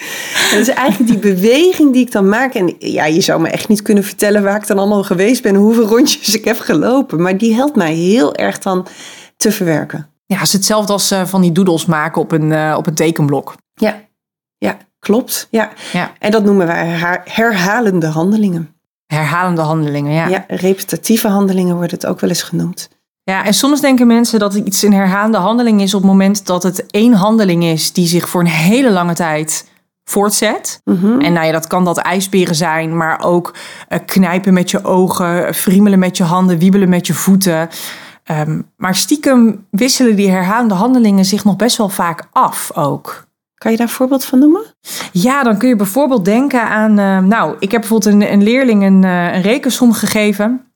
En 0.51 0.59
dat 0.59 0.69
is 0.69 0.75
eigenlijk 0.75 1.11
die 1.11 1.35
beweging 1.35 1.93
die 1.93 2.03
ik 2.03 2.13
dan 2.13 2.29
maak. 2.29 2.55
En 2.55 2.75
ja, 2.79 3.05
je 3.05 3.21
zou 3.21 3.41
me 3.41 3.49
echt 3.49 3.69
niet 3.69 3.83
kunnen 3.83 4.05
vertellen 4.05 4.43
waar 4.43 4.57
ik 4.57 4.67
dan 4.67 4.79
allemaal 4.79 5.05
geweest 5.05 5.43
ben 5.43 5.55
en 5.55 5.61
hoeveel 5.61 5.87
rondjes 5.87 6.35
ik 6.35 6.45
heb 6.45 6.59
gelopen. 6.59 7.23
Maar 7.23 7.39
die 7.39 7.55
helpt 7.55 7.77
mij 7.77 7.95
heel 7.95 8.35
erg 8.35 8.59
dan 8.59 8.87
te 9.37 9.53
verwerken. 9.53 10.09
Ja, 10.27 10.37
het 10.37 10.47
is 10.47 10.53
hetzelfde 10.53 10.93
als 10.93 11.11
eh, 11.11 11.25
van 11.25 11.41
die 11.41 11.53
doodles 11.53 11.87
maken 11.87 12.23
op 12.23 12.33
een, 12.33 12.53
eh, 12.53 12.75
op 12.79 12.87
een 12.87 12.95
tekenblok. 12.95 13.55
Ja, 13.75 14.01
ja 14.59 14.77
klopt. 14.99 15.49
Ja. 15.51 15.71
Ja. 15.93 16.13
En 16.19 16.31
dat 16.31 16.45
noemen 16.45 16.67
wij 16.67 16.87
herha- 16.87 17.23
herhalende 17.25 18.07
handelingen. 18.07 18.75
Herhalende 19.07 19.61
handelingen, 19.61 20.13
ja. 20.13 20.27
Ja. 20.27 20.45
repetitieve 20.49 21.29
handelingen 21.29 21.77
wordt 21.77 21.91
het 21.91 22.07
ook 22.07 22.21
wel 22.21 22.31
eens 22.31 22.43
genoemd. 22.43 22.89
Ja, 23.23 23.45
en 23.45 23.55
soms 23.55 23.81
denken 23.81 24.07
mensen 24.07 24.39
dat 24.39 24.55
iets 24.55 24.83
een 24.83 24.93
herhalende 24.93 25.39
handeling 25.39 25.81
is 25.83 25.95
op 25.95 26.01
het 26.01 26.11
moment 26.11 26.47
dat 26.47 26.63
het 26.63 26.87
één 26.91 27.13
handeling 27.13 27.65
is 27.65 27.93
die 27.93 28.07
zich 28.07 28.29
voor 28.29 28.41
een 28.41 28.47
hele 28.47 28.91
lange 28.91 29.15
tijd 29.15 29.69
voortzet. 30.05 30.81
Mhm. 30.85 31.21
En 31.21 31.33
nou 31.33 31.47
ja, 31.47 31.53
dat 31.53 31.67
kan 31.67 31.85
dat 31.85 31.99
ijsberen 31.99 32.55
zijn, 32.55 32.97
maar 32.97 33.21
ook 33.25 33.55
eh, 33.89 33.99
knijpen 34.07 34.53
met 34.53 34.71
je 34.71 34.85
ogen, 34.85 35.55
friemelen 35.55 35.99
met 35.99 36.17
je 36.17 36.25
handen, 36.25 36.59
wiebelen 36.59 36.89
met 36.89 37.07
je 37.07 37.15
voeten. 37.15 37.69
Ehm, 38.25 38.61
maar 38.77 38.95
stiekem 38.95 39.67
wisselen 39.71 40.17
die 40.17 40.31
herhalende 40.31 40.75
handelingen 40.75 41.25
zich 41.25 41.45
nog 41.45 41.57
best 41.57 41.77
wel 41.77 41.89
vaak 41.89 42.29
af 42.33 42.71
ook. 42.75 43.27
Kan 43.65 43.73
je 43.73 43.79
daar 43.79 43.89
een 43.89 43.95
voorbeeld 43.95 44.25
van 44.25 44.39
noemen? 44.39 44.65
Ja, 45.13 45.43
dan 45.43 45.59
kun 45.59 45.69
je 45.69 45.77
bijvoorbeeld 45.77 46.25
denken 46.25 46.63
aan. 46.63 46.99
eh, 46.99 47.19
nou, 47.19 47.57
ik 47.59 47.71
heb 47.71 47.81
bijvoorbeeld 47.81 48.15
een, 48.15 48.33
een 48.33 48.43
leerling 48.43 48.83
een, 48.83 49.05
eh, 49.05 49.35
een 49.35 49.43
rekensom 49.43 49.93
gegeven. 49.93 50.73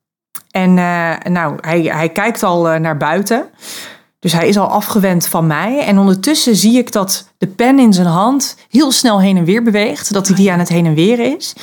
En 0.51 0.79
eh, 0.79 1.33
nou, 1.33 1.55
hij, 1.61 1.81
hij 1.81 2.09
kijkt 2.09 2.43
al 2.43 2.63
naar 2.63 2.97
buiten. 2.97 3.49
Dus 4.19 4.33
hij 4.33 4.49
is 4.49 4.59
al 4.59 4.67
afgewend 4.67 5.27
van 5.27 5.47
mij. 5.47 5.79
En 5.79 5.99
ondertussen 5.99 6.57
zie 6.57 6.79
ik 6.79 6.93
dat 6.93 7.33
de 7.39 7.47
pen 7.47 7.79
in 7.79 7.93
zijn 7.93 8.07
hand 8.07 8.57
heel 8.69 8.93
snel 8.93 9.21
heen 9.21 9.37
en 9.37 9.45
weer 9.45 9.63
beweegt. 9.63 10.13
Dat 10.13 10.27
hij 10.27 10.37
die 10.37 10.53
aan 10.53 10.59
het 10.59 10.69
heen 10.69 10.87
en 10.87 10.95
weer 10.95 11.37
is. 11.37 11.55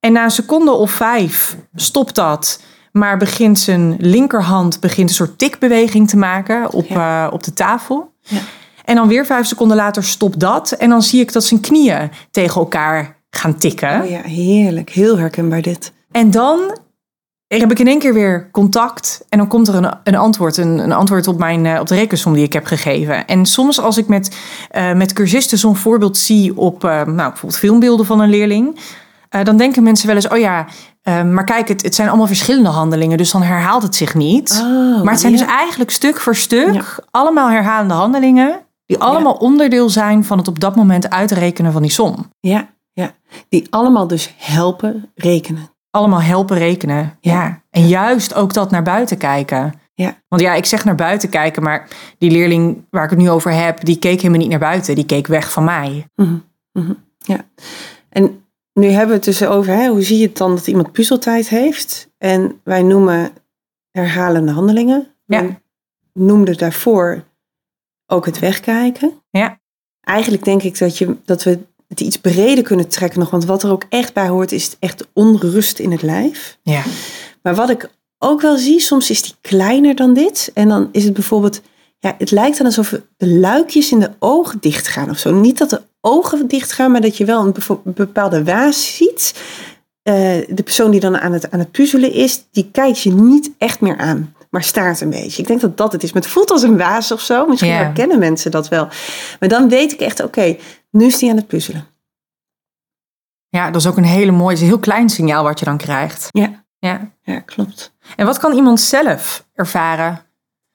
En 0.00 0.12
na 0.12 0.24
een 0.24 0.30
seconde 0.30 0.72
of 0.72 0.90
vijf 0.90 1.56
stopt 1.74 2.14
dat. 2.14 2.60
Maar 2.92 3.16
begint 3.16 3.58
zijn 3.58 3.96
linkerhand 3.98 4.80
begint 4.80 5.08
een 5.08 5.14
soort 5.14 5.38
tikbeweging 5.38 6.08
te 6.08 6.16
maken 6.16 6.72
op, 6.72 6.90
op 7.30 7.42
de 7.42 7.52
tafel. 7.54 8.12
Ja. 8.20 8.38
En 8.84 8.94
dan 8.94 9.08
weer 9.08 9.26
vijf 9.26 9.46
seconden 9.46 9.76
later 9.76 10.04
stopt 10.04 10.40
dat. 10.40 10.72
En 10.72 10.88
dan 10.88 11.02
zie 11.02 11.20
ik 11.20 11.32
dat 11.32 11.44
zijn 11.44 11.60
knieën 11.60 12.10
tegen 12.30 12.60
elkaar 12.60 13.16
gaan 13.30 13.58
tikken. 13.58 14.02
Oh 14.02 14.10
ja, 14.10 14.20
heerlijk. 14.22 14.90
Heel 14.90 15.18
herkenbaar 15.18 15.62
dit. 15.62 15.92
En 16.10 16.30
dan 16.30 16.78
heb 17.46 17.70
ik 17.70 17.78
in 17.78 17.86
één 17.86 17.98
keer 17.98 18.14
weer 18.14 18.48
contact. 18.50 19.24
En 19.28 19.38
dan 19.38 19.48
komt 19.48 19.68
er 19.68 19.74
een, 19.74 19.92
een 20.04 20.16
antwoord. 20.16 20.56
Een, 20.56 20.78
een 20.78 20.92
antwoord 20.92 21.26
op, 21.26 21.38
mijn, 21.38 21.66
eh, 21.66 21.80
op 21.80 21.86
de 21.86 21.94
rekensom 21.94 22.34
die 22.34 22.44
ik 22.44 22.52
heb 22.52 22.66
gegeven. 22.66 23.26
En 23.26 23.46
soms 23.46 23.80
als 23.80 23.96
ik 23.96 24.08
met, 24.08 24.36
eh, 24.70 24.92
met 24.92 25.12
cursisten 25.12 25.58
zo'n 25.58 25.76
voorbeeld 25.76 26.16
zie 26.16 26.56
op 26.56 26.84
eh, 26.84 26.90
nou, 26.90 27.14
bijvoorbeeld 27.14 27.58
filmbeelden 27.58 28.06
van 28.06 28.20
een 28.20 28.30
leerling. 28.30 28.78
dan 29.42 29.56
denken 29.56 29.82
mensen 29.82 30.06
wel 30.06 30.16
eens, 30.16 30.28
oh 30.28 30.38
ja, 30.38 30.66
maar 31.22 31.44
kijk, 31.44 31.68
het, 31.68 31.82
het 31.82 31.94
zijn 31.94 32.08
allemaal 32.08 32.26
verschillende 32.26 32.68
handelingen. 32.68 33.18
Dus 33.18 33.30
dan 33.30 33.42
herhaalt 33.42 33.82
het 33.82 33.94
zich 33.94 34.14
niet. 34.14 34.60
Oh, 34.62 35.02
maar 35.02 35.12
het 35.12 35.20
zijn 35.20 35.32
ja. 35.32 35.38
dus 35.38 35.46
eigenlijk 35.46 35.90
stuk 35.90 36.20
voor 36.20 36.36
stuk 36.36 36.74
Ja. 36.74 36.82
allemaal 37.10 37.50
herhalende 37.50 37.94
handelingen. 37.94 38.60
Die 38.92 39.02
allemaal 39.02 39.32
onderdeel 39.34 39.88
zijn 39.90 40.24
van 40.24 40.38
het 40.38 40.48
op 40.48 40.60
dat 40.60 40.76
moment 40.76 41.10
uitrekenen 41.10 41.72
van 41.72 41.82
die 41.82 41.90
som. 41.90 42.30
Ja, 42.40 42.68
ja. 42.92 43.14
Die 43.48 43.66
allemaal 43.70 44.06
dus 44.06 44.34
helpen 44.36 45.10
rekenen. 45.14 45.70
allemaal 45.90 46.22
helpen 46.22 46.56
rekenen. 46.58 47.16
Ja. 47.20 47.32
Ja. 47.32 47.62
En 47.70 47.88
juist 47.88 48.34
ook 48.34 48.52
dat 48.54 48.70
naar 48.70 48.82
buiten 48.82 49.16
kijken. 49.18 49.72
Ja. 49.94 50.16
Want 50.28 50.42
ja, 50.42 50.54
ik 50.54 50.64
zeg 50.66 50.84
naar 50.84 50.94
buiten 50.94 51.28
kijken, 51.28 51.62
maar 51.62 51.88
die 52.18 52.30
leerling 52.30 52.84
waar 52.90 53.04
ik 53.04 53.10
het 53.10 53.18
nu 53.18 53.30
over 53.30 53.52
heb, 53.52 53.84
die 53.84 53.98
keek 53.98 54.16
helemaal 54.20 54.40
niet 54.40 54.50
naar 54.50 54.58
buiten. 54.58 54.94
Die 54.94 55.06
keek 55.06 55.26
weg 55.26 55.52
van 55.52 55.64
mij. 55.64 56.06
Mhm, 56.14 56.36
mhm, 56.72 56.92
Ja. 57.18 57.38
En 58.08 58.44
nu 58.72 58.86
hebben 58.86 59.08
we 59.08 59.14
het 59.14 59.24
dus 59.24 59.44
over, 59.44 59.72
hè, 59.74 59.88
hoe 59.88 60.02
zie 60.02 60.18
je 60.18 60.26
het 60.26 60.36
dan 60.36 60.54
dat 60.54 60.66
iemand 60.66 60.92
puzzeltijd 60.92 61.48
heeft? 61.48 62.10
En 62.18 62.60
wij 62.64 62.82
noemen 62.82 63.30
herhalende 63.90 64.52
handelingen. 64.52 65.06
Ja. 65.26 65.42
We 65.42 65.54
noemden 66.12 66.56
daarvoor 66.58 67.24
ook 68.12 68.26
het 68.26 68.38
wegkijken. 68.38 69.12
Ja. 69.30 69.60
Eigenlijk 70.00 70.44
denk 70.44 70.62
ik 70.62 70.78
dat, 70.78 70.98
je, 70.98 71.16
dat 71.24 71.42
we 71.42 71.58
het 71.88 72.00
iets 72.00 72.18
breder 72.18 72.64
kunnen 72.64 72.88
trekken 72.88 73.20
nog. 73.20 73.30
Want 73.30 73.44
wat 73.44 73.62
er 73.62 73.70
ook 73.70 73.84
echt 73.88 74.14
bij 74.14 74.28
hoort, 74.28 74.52
is 74.52 74.76
echt 74.78 75.06
onrust 75.12 75.78
in 75.78 75.90
het 75.90 76.02
lijf. 76.02 76.58
Ja. 76.62 76.82
Maar 77.42 77.54
wat 77.54 77.70
ik 77.70 77.90
ook 78.18 78.40
wel 78.40 78.56
zie, 78.56 78.80
soms 78.80 79.10
is 79.10 79.22
die 79.22 79.34
kleiner 79.40 79.94
dan 79.94 80.14
dit. 80.14 80.50
En 80.54 80.68
dan 80.68 80.88
is 80.92 81.04
het 81.04 81.12
bijvoorbeeld, 81.12 81.60
ja, 81.98 82.14
het 82.18 82.30
lijkt 82.30 82.56
dan 82.56 82.66
alsof 82.66 83.00
de 83.16 83.28
luikjes 83.28 83.92
in 83.92 84.00
de 84.00 84.10
ogen 84.18 84.58
dicht 84.60 84.88
gaan 84.88 85.10
of 85.10 85.18
zo. 85.18 85.34
Niet 85.34 85.58
dat 85.58 85.70
de 85.70 85.82
ogen 86.00 86.48
dicht 86.48 86.72
gaan, 86.72 86.90
maar 86.90 87.00
dat 87.00 87.16
je 87.16 87.24
wel 87.24 87.44
een 87.44 87.54
bepaalde 87.84 88.44
waas 88.44 88.96
ziet. 88.96 89.34
Eh, 90.02 90.14
de 90.48 90.62
persoon 90.64 90.90
die 90.90 91.00
dan 91.00 91.18
aan 91.18 91.32
het, 91.32 91.50
aan 91.50 91.58
het 91.58 91.70
puzzelen 91.70 92.12
is, 92.12 92.44
die 92.50 92.68
kijkt 92.72 93.00
je 93.00 93.12
niet 93.12 93.50
echt 93.58 93.80
meer 93.80 93.96
aan. 93.96 94.34
Maar 94.52 94.62
staart 94.62 95.00
een 95.00 95.10
beetje. 95.10 95.42
Ik 95.42 95.48
denk 95.48 95.60
dat 95.60 95.76
dat 95.76 95.92
het 95.92 96.02
is. 96.02 96.12
Maar 96.12 96.22
het 96.22 96.30
voelt 96.30 96.50
als 96.50 96.62
een 96.62 96.76
waas 96.76 97.12
of 97.12 97.20
zo. 97.20 97.46
Misschien 97.46 97.72
herkennen 97.72 98.18
mensen 98.18 98.50
dat 98.50 98.68
wel. 98.68 98.88
Maar 99.40 99.48
dan 99.48 99.68
weet 99.68 99.92
ik 99.92 100.00
echt, 100.00 100.22
oké, 100.22 100.56
nu 100.90 101.04
is 101.06 101.18
die 101.18 101.30
aan 101.30 101.36
het 101.36 101.46
puzzelen. 101.46 101.86
ja, 103.48 103.70
dat 103.70 103.80
is 103.80 103.86
ook 103.86 103.96
een 103.96 104.04
hele 104.04 104.30
mooie, 104.32 104.56
een 104.56 104.62
heel 104.64 104.78
klein 104.78 105.08
signaal 105.08 105.42
wat 105.44 105.58
je 105.58 105.64
dan 105.64 105.76
krijgt. 105.76 106.28
Ja, 106.30 106.64
Ja. 106.78 107.10
ja 107.22 107.40
klopt. 107.40 107.92
En 108.16 108.26
wat 108.26 108.38
kan 108.38 108.52
iemand 108.52 108.80
zelf 108.80 109.46
ervaren? 109.54 110.20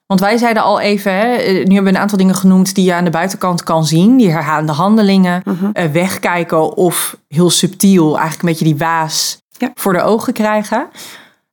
Want 0.06 0.20
wij 0.20 0.36
zeiden 0.36 0.62
al 0.62 0.80
even, 0.80 1.12
hè, 1.12 1.34
eh, 1.34 1.52
nu 1.52 1.74
hebben 1.74 1.82
we 1.84 1.88
een 1.88 1.98
aantal 1.98 2.18
dingen 2.18 2.34
genoemd 2.34 2.74
die 2.74 2.84
je 2.84 2.94
aan 2.94 3.04
de 3.04 3.10
buitenkant 3.10 3.62
kan 3.62 3.84
zien. 3.86 4.16
Die 4.16 4.30
herhalende 4.30 4.72
handelingen, 4.72 5.42
Mhm. 5.44 5.70
eh, 5.72 5.90
wegkijken 5.90 6.76
of 6.76 7.16
heel 7.28 7.50
subtiel 7.50 8.06
eigenlijk 8.18 8.42
een 8.42 8.48
beetje 8.48 8.64
die 8.64 8.76
waas 8.86 9.42
Ja. 9.48 9.70
voor 9.74 9.92
de 9.92 10.02
ogen 10.02 10.32
krijgen. 10.32 10.88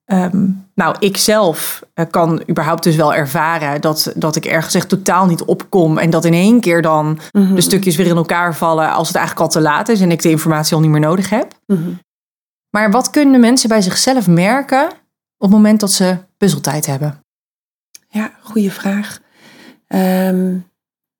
Ehm, 0.05 0.47
nou, 0.75 0.95
ik 0.99 1.17
zelf 1.17 1.83
eh, 1.93 2.05
kan 2.09 2.43
überhaupt 2.49 2.83
dus 2.83 2.95
wel 2.95 3.13
ervaren 3.13 3.81
dat, 3.81 4.13
dat 4.15 4.35
ik 4.35 4.45
ergens 4.45 4.73
echt 4.73 4.89
totaal 4.89 5.25
niet 5.25 5.43
opkom. 5.43 5.97
En 5.97 6.09
dat 6.09 6.25
in 6.25 6.33
één 6.33 6.59
keer 6.59 6.81
dan 6.81 7.19
Mhm. 7.31 7.55
de 7.55 7.61
stukjes 7.61 7.95
weer 7.95 8.05
in 8.05 8.15
elkaar 8.15 8.55
vallen 8.55 8.91
als 8.91 9.07
het 9.07 9.17
eigenlijk 9.17 9.45
al 9.45 9.51
te 9.53 9.61
laat 9.61 9.89
is 9.89 10.01
en 10.01 10.11
ik 10.11 10.21
de 10.21 10.29
informatie 10.29 10.75
al 10.75 10.81
niet 10.81 10.89
meer 10.91 10.99
nodig 10.99 11.29
heb. 11.29 11.53
Mhm. 11.67 11.89
Maar 12.69 12.91
wat 12.91 13.09
kunnen 13.09 13.39
mensen 13.39 13.69
bij 13.69 13.81
zichzelf 13.81 14.27
merken 14.27 14.85
op 14.87 14.93
het 15.37 15.49
moment 15.49 15.79
dat 15.79 15.91
ze 15.91 16.17
puzzeltijd 16.37 16.85
hebben? 16.85 17.19
Ja, 18.09 18.31
goede 18.41 18.71
vraag. 18.71 19.19
Ehm, 19.87 20.57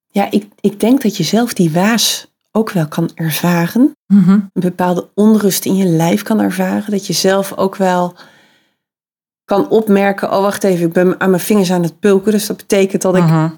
ja, 0.07 0.31
ik, 0.31 0.47
ik 0.59 0.79
denk 0.79 1.01
dat 1.01 1.17
je 1.17 1.23
zelf 1.23 1.53
die 1.53 1.71
waas 1.71 2.33
ook 2.51 2.71
wel 2.71 2.87
kan 2.87 3.09
ervaren. 3.15 3.95
Mhm. 4.07 4.29
Een 4.29 4.49
bepaalde 4.53 5.09
onrust 5.13 5.65
in 5.65 5.75
je 5.75 5.85
lijf 5.85 6.21
kan 6.21 6.39
ervaren. 6.41 6.91
Dat 6.91 7.07
je 7.07 7.13
zelf 7.13 7.53
ook 7.53 7.75
wel 7.75 8.15
kan 9.45 9.69
opmerken, 9.69 10.31
oh 10.31 10.41
wacht 10.41 10.63
even, 10.63 10.87
ik 10.87 10.93
ben 10.93 11.19
aan 11.19 11.29
mijn 11.29 11.41
vingers 11.41 11.71
aan 11.71 11.83
het 11.83 11.99
pulken. 11.99 12.31
Dus 12.31 12.47
dat 12.47 12.57
betekent 12.57 13.01
dat 13.01 13.15
ik, 13.15 13.23
Mhm. 13.23 13.49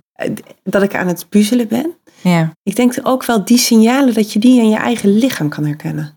dat 0.63 0.81
ik 0.81 0.95
aan 0.95 1.07
het 1.07 1.25
puzzelen 1.29 1.67
ben. 1.67 1.95
Ja. 2.21 2.51
Ik 2.63 2.75
denk 2.75 2.93
ook 3.03 3.25
wel 3.25 3.45
die 3.45 3.57
signalen 3.57 4.13
dat 4.13 4.33
je 4.33 4.39
die 4.39 4.59
in 4.61 4.69
je 4.69 4.77
eigen 4.77 5.17
lichaam 5.17 5.49
kan 5.49 5.65
herkennen. 5.65 6.16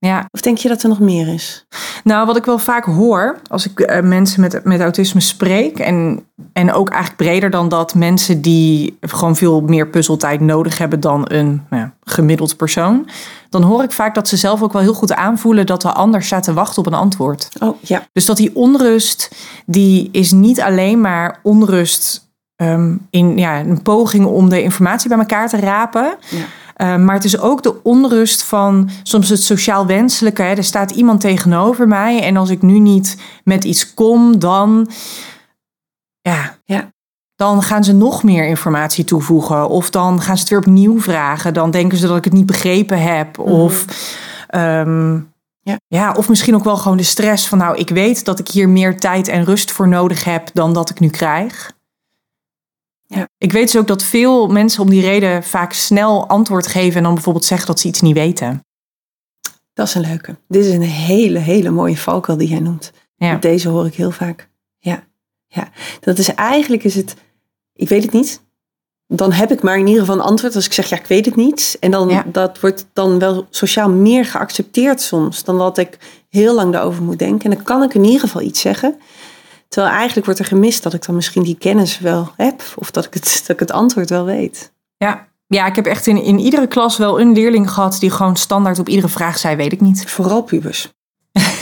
Ja. 0.00 0.28
Of 0.30 0.40
denk 0.40 0.58
je 0.58 0.68
dat 0.68 0.82
er 0.82 0.88
nog 0.88 1.00
meer 1.00 1.34
is? 1.34 1.66
Nou, 2.04 2.26
wat 2.26 2.36
ik 2.36 2.44
wel 2.44 2.58
vaak 2.58 2.84
hoor 2.84 3.40
als 3.50 3.66
ik 3.66 3.80
eh, 3.80 4.02
mensen 4.02 4.40
met, 4.40 4.64
met 4.64 4.80
autisme 4.80 5.20
spreek, 5.20 5.78
en, 5.78 6.24
en 6.52 6.72
ook 6.72 6.88
eigenlijk 6.88 7.22
breder 7.22 7.50
dan 7.50 7.68
dat, 7.68 7.94
mensen 7.94 8.40
die 8.40 8.98
gewoon 9.00 9.36
veel 9.36 9.60
meer 9.60 9.88
puzzeltijd 9.88 10.40
nodig 10.40 10.78
hebben 10.78 11.00
dan 11.00 11.24
een 11.24 11.62
nou 11.70 11.82
ja, 11.82 11.92
gemiddeld 12.04 12.56
persoon, 12.56 13.08
dan 13.48 13.62
hoor 13.62 13.82
ik 13.82 13.92
vaak 13.92 14.14
dat 14.14 14.28
ze 14.28 14.36
zelf 14.36 14.62
ook 14.62 14.72
wel 14.72 14.82
heel 14.82 14.94
goed 14.94 15.14
aanvoelen 15.14 15.66
dat 15.66 15.82
de 15.82 15.92
ander 15.92 16.22
staat 16.22 16.42
te 16.42 16.52
wachten 16.52 16.78
op 16.78 16.86
een 16.86 16.98
antwoord. 16.98 17.48
Oh 17.58 17.76
ja. 17.80 18.06
Dus 18.12 18.26
dat 18.26 18.36
die 18.36 18.56
onrust, 18.56 19.30
die 19.66 20.08
is 20.12 20.32
niet 20.32 20.60
alleen 20.60 21.00
maar 21.00 21.38
onrust 21.42 22.28
ehm, 22.56 22.96
in 23.10 23.38
ja, 23.38 23.60
een 23.60 23.82
poging 23.82 24.26
om 24.26 24.48
de 24.48 24.62
informatie 24.62 25.08
bij 25.08 25.18
elkaar 25.18 25.48
te 25.48 25.56
rapen. 25.60 26.16
Ja. 26.30 26.44
Uh, 26.80 26.96
maar 26.96 27.14
het 27.14 27.24
is 27.24 27.38
ook 27.38 27.62
de 27.62 27.82
onrust 27.82 28.42
van 28.42 28.90
soms 29.02 29.28
het 29.28 29.42
sociaal 29.42 29.86
wenselijke. 29.86 30.42
Hè. 30.42 30.54
Er 30.54 30.64
staat 30.64 30.90
iemand 30.90 31.20
tegenover 31.20 31.88
mij 31.88 32.22
en 32.22 32.36
als 32.36 32.50
ik 32.50 32.62
nu 32.62 32.78
niet 32.78 33.16
met 33.44 33.64
iets 33.64 33.94
kom, 33.94 34.38
dan, 34.38 34.90
ja, 36.20 36.56
Ja. 36.64 36.92
dan 37.36 37.62
gaan 37.62 37.84
ze 37.84 37.92
nog 37.92 38.22
meer 38.22 38.46
informatie 38.46 39.04
toevoegen. 39.04 39.68
Of 39.68 39.90
dan 39.90 40.20
gaan 40.20 40.34
ze 40.36 40.40
het 40.40 40.50
weer 40.50 40.58
opnieuw 40.58 41.00
vragen. 41.00 41.54
Dan 41.54 41.70
denken 41.70 41.98
ze 41.98 42.06
dat 42.06 42.16
ik 42.16 42.24
het 42.24 42.32
niet 42.32 42.46
begrepen 42.46 43.02
heb. 43.02 43.38
Of, 43.38 43.84
ehm, 44.48 45.18
Ja. 45.62 45.76
ja, 45.88 46.12
of 46.12 46.28
misschien 46.28 46.54
ook 46.54 46.64
wel 46.64 46.76
gewoon 46.76 46.96
de 46.96 47.02
stress 47.02 47.48
van, 47.48 47.58
nou, 47.58 47.76
ik 47.76 47.88
weet 47.88 48.24
dat 48.24 48.38
ik 48.38 48.48
hier 48.48 48.68
meer 48.68 48.98
tijd 49.00 49.28
en 49.28 49.44
rust 49.44 49.70
voor 49.70 49.88
nodig 49.88 50.24
heb 50.24 50.50
dan 50.52 50.72
dat 50.72 50.90
ik 50.90 51.00
nu 51.00 51.08
krijg. 51.08 51.72
Ja. 53.14 53.28
Ik 53.38 53.52
weet 53.52 53.72
dus 53.72 53.76
ook 53.76 53.86
dat 53.86 54.02
veel 54.02 54.46
mensen 54.48 54.82
om 54.82 54.90
die 54.90 55.00
reden 55.00 55.42
vaak 55.44 55.72
snel 55.72 56.28
antwoord 56.28 56.66
geven 56.66 56.96
en 56.96 57.02
dan 57.02 57.14
bijvoorbeeld 57.14 57.44
zeggen 57.44 57.66
dat 57.66 57.80
ze 57.80 57.88
iets 57.88 58.00
niet 58.00 58.14
weten. 58.14 58.64
Dat 59.72 59.86
is 59.86 59.94
een 59.94 60.00
leuke. 60.00 60.36
Dit 60.48 60.64
is 60.64 60.74
een 60.74 60.82
hele, 60.82 61.38
hele 61.38 61.70
mooie 61.70 61.96
valkuil 61.96 62.38
die 62.38 62.48
jij 62.48 62.60
noemt. 62.60 62.92
Ja. 63.16 63.36
Deze 63.36 63.68
hoor 63.68 63.86
ik 63.86 63.94
heel 63.94 64.10
vaak. 64.10 64.48
Ja, 64.78 65.02
ja. 65.46 65.68
Dat 66.00 66.18
is 66.18 66.34
eigenlijk 66.34 66.84
is 66.84 66.94
het, 66.94 67.14
ik 67.72 67.88
weet 67.88 68.02
het 68.02 68.12
niet. 68.12 68.42
Dan 69.06 69.32
heb 69.32 69.50
ik 69.50 69.62
maar 69.62 69.78
in 69.78 69.86
ieder 69.86 70.00
geval 70.00 70.16
een 70.18 70.24
antwoord 70.26 70.54
als 70.54 70.66
ik 70.66 70.72
zeg, 70.72 70.88
ja, 70.88 70.96
ik 70.98 71.06
weet 71.06 71.24
het 71.24 71.36
niet. 71.36 71.76
En 71.80 71.90
dan, 71.90 72.08
Ja. 72.08 72.24
dat 72.26 72.60
wordt 72.60 72.86
dan 72.92 73.18
wel 73.18 73.46
sociaal 73.50 73.90
meer 73.90 74.24
geaccepteerd 74.24 75.00
soms 75.00 75.44
dan 75.44 75.58
dat 75.58 75.78
ik 75.78 75.98
heel 76.28 76.54
lang 76.54 76.72
daarover 76.72 77.02
moet 77.02 77.18
denken. 77.18 77.50
En 77.50 77.56
dan 77.56 77.64
kan 77.64 77.82
ik 77.82 77.94
in 77.94 78.04
ieder 78.04 78.20
geval 78.20 78.40
iets 78.42 78.60
zeggen. 78.60 78.98
Terwijl 79.70 79.94
eigenlijk 79.94 80.26
wordt 80.26 80.40
er 80.40 80.46
gemist 80.46 80.82
dat 80.82 80.94
ik 80.94 81.06
dan 81.06 81.14
misschien 81.14 81.42
die 81.42 81.56
kennis 81.58 81.98
wel 81.98 82.32
heb. 82.36 82.62
Of 82.76 82.90
dat 82.90 83.04
ik 83.04 83.14
het, 83.14 83.34
dat 83.46 83.48
ik 83.48 83.58
het 83.60 83.70
antwoord 83.72 84.10
wel 84.10 84.24
weet. 84.24 84.72
Ja. 84.96 85.28
Ja, 85.46 85.66
ik 85.66 85.76
heb 85.76 85.86
echt 85.86 86.06
in, 86.06 86.22
in 86.22 86.38
iedere 86.38 86.66
klas 86.66 86.96
wel 86.98 87.20
een 87.20 87.32
leerling 87.32 87.70
gehad 87.70 87.96
die 88.00 88.10
gewoon 88.10 88.36
standaard 88.36 88.78
op 88.78 88.88
iedere 88.88 89.08
vraag 89.08 89.38
zei, 89.38 89.56
weet 89.56 89.72
ik 89.72 89.80
niet. 89.80 90.10
Vooral 90.10 90.42
pubers. 90.42 90.88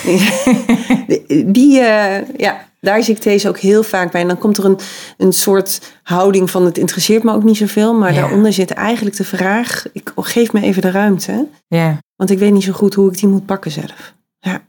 die, 0.04 0.30
die, 1.52 1.80
eh, 1.80 2.38
ja, 2.38 2.66
daar 2.80 3.02
zie 3.02 3.14
ik 3.14 3.22
deze 3.22 3.48
ook 3.48 3.58
heel 3.58 3.82
vaak 3.82 4.12
bij. 4.12 4.20
En 4.20 4.28
dan 4.28 4.38
komt 4.38 4.56
er 4.56 4.64
een, 4.64 4.78
een 5.16 5.32
soort 5.32 5.80
houding 6.02 6.50
van 6.50 6.64
het 6.64 6.78
interesseert 6.78 7.22
me 7.22 7.32
ook 7.32 7.42
niet 7.44 7.56
zoveel. 7.56 7.94
Maar 7.94 8.12
Ja. 8.14 8.20
daaronder 8.20 8.52
zit 8.52 8.70
eigenlijk 8.70 9.16
de 9.16 9.24
vraag, 9.24 9.84
ik, 9.92 10.12
geef 10.16 10.52
me 10.52 10.60
even 10.60 10.82
de 10.82 10.90
ruimte. 10.90 11.46
Ja. 11.68 11.98
Want 12.16 12.30
ik 12.30 12.38
weet 12.38 12.52
niet 12.52 12.64
zo 12.64 12.72
goed 12.72 12.94
hoe 12.94 13.10
ik 13.10 13.18
die 13.18 13.28
moet 13.28 13.46
pakken 13.46 13.70
zelf. 13.70 14.14
Ja. 14.40 14.60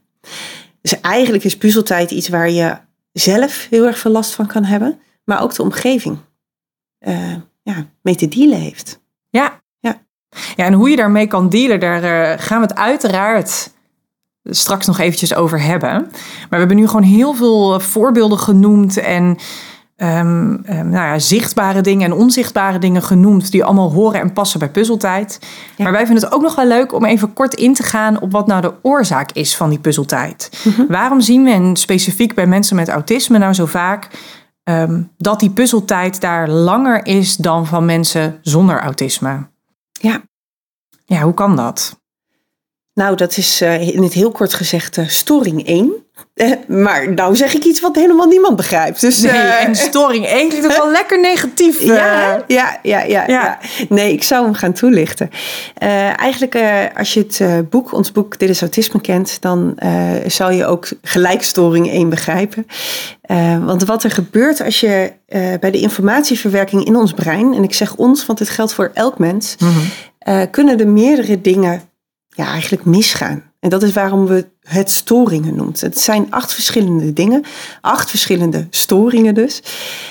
Dus 0.82 1.00
eigenlijk 1.00 1.44
is 1.44 1.56
puzzeltijd 1.56 2.10
iets 2.10 2.28
waar 2.28 2.50
je 2.50 2.76
zelf 3.12 3.66
heel 3.70 3.86
erg 3.86 3.98
veel 3.98 4.10
last 4.10 4.34
van 4.34 4.46
kan 4.46 4.64
hebben. 4.64 5.00
Maar 5.24 5.42
ook 5.42 5.54
de 5.54 5.62
omgeving 5.62 6.18
eh, 6.98 7.34
ja, 7.62 7.86
mee 8.02 8.14
te 8.14 8.28
dealen 8.28 8.58
heeft. 8.58 9.00
Ja. 9.30 9.62
Ja. 9.78 10.02
Ja, 10.56 10.64
en 10.64 10.72
hoe 10.72 10.90
je 10.90 10.96
daarmee 10.96 11.26
kan 11.26 11.48
dealen, 11.48 11.80
daar 11.80 12.02
eh, 12.02 12.38
gaan 12.38 12.60
we 12.60 12.66
het 12.66 12.76
uiteraard 12.76 13.72
straks 14.42 14.86
nog 14.86 14.98
eventjes 14.98 15.34
over 15.34 15.62
hebben. 15.62 16.00
Maar 16.00 16.48
we 16.50 16.56
hebben 16.56 16.76
nu 16.76 16.86
gewoon 16.86 17.02
heel 17.02 17.34
veel 17.34 17.74
eh, 17.74 17.80
voorbeelden 17.80 18.38
genoemd 18.38 18.96
en 18.96 19.38
ehm, 20.00 20.50
nou 20.64 20.92
ja, 20.92 21.18
zichtbare 21.18 21.80
dingen 21.80 22.10
en 22.10 22.16
onzichtbare 22.16 22.78
dingen 22.78 23.02
genoemd 23.02 23.50
die 23.50 23.64
allemaal 23.64 23.92
horen 23.92 24.20
en 24.20 24.32
passen 24.32 24.58
bij 24.58 24.70
puzzeltijd. 24.70 25.38
Ja. 25.76 25.84
Maar 25.84 25.92
wij 25.92 26.06
vinden 26.06 26.24
het 26.24 26.32
ook 26.32 26.42
nog 26.42 26.54
wel 26.54 26.66
leuk 26.66 26.92
om 26.92 27.04
even 27.04 27.32
kort 27.32 27.54
in 27.54 27.74
te 27.74 27.82
gaan 27.82 28.20
op 28.20 28.32
wat 28.32 28.46
nou 28.46 28.60
de 28.60 28.74
oorzaak 28.82 29.32
is 29.32 29.56
van 29.56 29.70
die 29.70 29.78
puzzeltijd. 29.78 30.64
Waarom 30.88 31.20
zien 31.20 31.44
we, 31.44 31.50
en 31.50 31.76
specifiek 31.76 32.34
bij 32.34 32.46
mensen 32.46 32.76
met 32.76 32.88
autisme 32.88 33.38
nou 33.38 33.52
zo 33.52 33.66
vaak, 33.66 34.08
ehm, 34.62 35.02
dat 35.16 35.40
die 35.40 35.50
puzzeltijd 35.50 36.20
daar 36.20 36.48
langer 36.48 37.06
is 37.06 37.36
dan 37.36 37.66
van 37.66 37.84
mensen 37.84 38.38
zonder 38.42 38.80
autisme? 38.80 39.48
Ja. 39.92 40.22
Ja, 41.04 41.22
hoe 41.22 41.34
kan 41.34 41.56
dat? 41.56 41.99
Nou, 43.00 43.16
dat 43.16 43.36
is 43.36 43.60
eh, 43.60 43.88
in 43.88 44.02
het 44.02 44.12
heel 44.12 44.30
kort 44.30 44.54
gezegd 44.54 44.98
eh, 44.98 45.08
storing 45.08 45.66
1. 45.66 45.92
Eh, 46.34 46.50
maar 46.68 47.12
nou 47.12 47.36
zeg 47.36 47.54
ik 47.54 47.64
iets 47.64 47.80
wat 47.80 47.96
helemaal 47.96 48.26
niemand 48.26 48.56
begrijpt. 48.56 49.00
Dus, 49.00 49.20
Nee, 49.20 49.32
en 49.32 49.76
storing 49.76 50.26
1 50.26 50.48
klinkt 50.48 50.66
ook 50.66 50.76
wel 50.76 50.90
lekker 51.00 51.20
negatief. 51.20 51.82
Ja, 51.82 52.44
ja, 52.46 52.78
ja, 52.82 53.02
ja, 53.02 53.24
ja. 53.26 53.58
Nee, 53.88 54.12
ik 54.12 54.22
zou 54.22 54.44
hem 54.44 54.54
gaan 54.54 54.72
toelichten. 54.72 55.30
Eigenlijk, 56.16 56.58
als 56.96 57.14
je 57.14 57.20
het 57.20 57.70
boek, 57.70 57.92
ons 57.92 58.12
boek 58.12 58.38
Dit 58.38 58.48
is 58.48 58.60
Autisme 58.60 59.00
kent, 59.00 59.36
dan 59.40 59.78
zal 60.26 60.50
je 60.50 60.66
ook 60.66 60.88
gelijkstoring 61.02 61.90
1 61.90 62.08
begrijpen. 62.08 62.66
Want 63.64 63.84
wat 63.84 64.04
er 64.04 64.10
gebeurt 64.10 64.62
als 64.64 64.80
je 64.80 65.12
bij 65.60 65.70
de 65.70 65.80
informatieverwerking 65.80 66.84
in 66.84 66.96
ons 66.96 67.12
brein, 67.12 67.54
en 67.54 67.62
ik 67.62 67.74
zeg 67.74 67.96
ons, 67.96 68.26
want 68.26 68.38
het 68.38 68.48
geldt 68.48 68.74
voor 68.74 68.90
elk 68.94 69.18
mens, 69.18 69.56
Mhm. 69.58 70.50
kunnen 70.50 70.78
er 70.80 70.88
meerdere 70.88 71.40
dingen 71.40 71.88
eigenlijk 72.46 72.84
misgaan. 72.84 73.42
En 73.60 73.70
dat 73.70 73.82
is 73.82 73.92
waarom 73.92 74.26
we 74.26 74.46
het 74.62 74.90
storingen 74.90 75.56
noemt. 75.56 75.80
Het 75.80 75.98
zijn 75.98 76.26
acht 76.30 76.54
verschillende 76.54 77.12
dingen, 77.12 77.44
acht 77.80 78.10
verschillende 78.10 78.66
storingen 78.70 79.34
dus, 79.34 79.62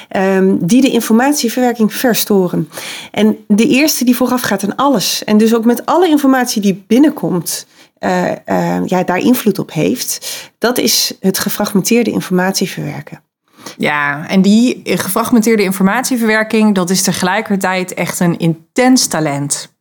ehm, 0.07 0.55
die 0.59 0.81
de 0.81 0.91
informatieverwerking 0.91 1.93
verstoren. 1.93 2.69
En 3.11 3.37
de 3.47 3.67
eerste 3.67 4.05
die 4.05 4.15
vooraf 4.15 4.41
gaat 4.41 4.63
aan 4.63 4.75
alles, 4.75 5.23
en 5.23 5.37
dus 5.37 5.55
ook 5.55 5.65
met 5.65 5.85
alle 5.85 6.07
informatie 6.07 6.61
die 6.61 6.83
binnenkomt, 6.87 7.67
eh, 7.99 8.85
ja, 8.85 9.03
daar 9.03 9.17
invloed 9.17 9.59
op 9.59 9.71
heeft, 9.71 10.49
dat 10.57 10.77
is 10.77 11.13
het 11.19 11.39
gefragmenteerde 11.39 12.11
informatieverwerken. 12.11 13.21
Ja, 13.77 14.27
en 14.27 14.41
die 14.41 14.81
gefragmenteerde 14.83 15.63
informatieverwerking, 15.63 16.75
dat 16.75 16.89
is 16.89 17.01
tegelijkertijd 17.01 17.93
echt 17.93 18.19
een 18.19 18.37
intens 18.37 19.07
talent. 19.07 19.77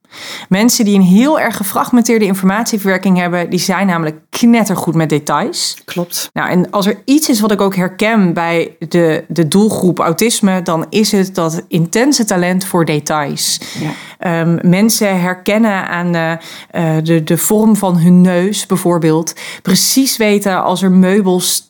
Mensen 0.49 0.85
die 0.85 0.95
een 0.95 1.03
heel 1.03 1.41
erg 1.41 1.57
gefragmenteerde 1.57 2.25
informatieverwerking 2.25 3.19
hebben, 3.19 3.51
die 3.51 3.59
zijn 3.59 3.87
namelijk 3.87 4.17
knettergoed 4.31 4.95
met 4.95 5.09
details. 5.09 5.77
Klopt. 5.85 6.31
Nou, 6.33 6.51
en 6.51 6.71
als 6.71 6.87
er 6.87 7.03
iets 7.05 7.29
is 7.29 7.41
wat 7.41 7.53
ik 7.53 7.61
ook 7.61 7.77
herken 7.77 8.33
bij 8.33 8.77
de, 8.89 9.25
de 9.29 9.49
doelgroep 9.49 9.99
autisme, 9.99 10.63
dan 10.63 10.87
is 10.91 11.13
het 11.13 11.35
dat 11.35 11.63
intense 11.69 12.25
talent 12.25 12.65
voor 12.65 12.85
details. 12.85 13.61
Ja. 13.81 13.91
Ehm, 14.19 14.59
mensen 14.63 15.21
herkennen 15.21 15.89
aan 15.89 16.13
de, 16.13 16.39
eh, 16.71 16.97
de, 17.03 17.25
de 17.25 17.39
vorm 17.39 17.77
van 17.77 17.99
hun 17.99 18.21
neus 18.21 18.67
bijvoorbeeld. 18.67 19.35
Precies 19.63 20.17
weten 20.17 20.63
als 20.63 20.83
er 20.83 20.91
meubels 20.91 21.68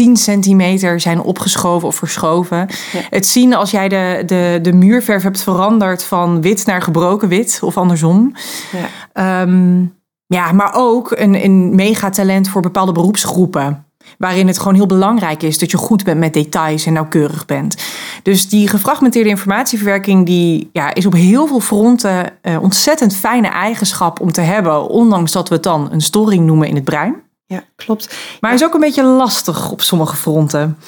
10 0.00 0.16
centimeter 0.16 1.00
zijn 1.00 1.22
opgeschoven 1.22 1.88
of 1.88 1.96
verschoven. 1.96 2.56
Ja. 2.92 3.00
Het 3.10 3.26
zien 3.26 3.54
als 3.54 3.70
jij 3.70 3.88
de, 3.88 4.22
de, 4.26 4.58
de 4.62 4.72
muurverf 4.72 5.22
hebt 5.22 5.42
veranderd 5.42 6.04
van 6.04 6.40
wit 6.40 6.66
naar 6.66 6.82
gebroken 6.82 7.28
wit 7.28 7.60
of 7.62 7.76
andersom. 7.76 8.34
Ja. 8.72 8.88
Ehm, 9.12 9.84
ja, 10.26 10.52
maar 10.52 10.72
ook 10.74 11.10
een, 11.10 11.44
een 11.44 11.74
megatalent 11.74 12.48
voor 12.48 12.62
bepaalde 12.62 12.92
beroepsgroepen. 12.92 13.84
Waarin 14.18 14.46
het 14.46 14.58
gewoon 14.58 14.74
heel 14.74 14.86
belangrijk 14.86 15.42
is 15.42 15.58
dat 15.58 15.70
je 15.70 15.76
goed 15.76 16.04
bent 16.04 16.18
met 16.18 16.32
details 16.32 16.86
en 16.86 16.92
nauwkeurig 16.92 17.46
bent. 17.46 17.76
Dus 18.22 18.48
die 18.48 18.68
gefragmenteerde 18.68 19.28
informatieverwerking 19.28 20.26
die, 20.26 20.70
ja, 20.72 20.94
is 20.94 21.06
op 21.06 21.12
heel 21.12 21.46
veel 21.46 21.60
fronten 21.60 22.32
eh, 22.42 22.62
ontzettend 22.62 23.16
fijne 23.16 23.48
eigenschap 23.48 24.20
om 24.20 24.32
te 24.32 24.40
hebben. 24.40 24.88
Ondanks 24.88 25.32
dat 25.32 25.48
we 25.48 25.54
het 25.54 25.64
dan 25.64 25.88
een 25.92 26.00
storing 26.00 26.46
noemen 26.46 26.68
in 26.68 26.74
het 26.74 26.84
brein. 26.84 27.16
Ja, 27.50 27.64
klopt. 27.76 28.08
Maar 28.40 28.50
hij 28.50 28.58
is 28.60 28.66
ook 28.66 28.74
een 28.74 28.80
beetje 28.80 29.02
lastig 29.02 29.70
op 29.70 29.80
sommige 29.80 30.16
fronten. 30.16 30.78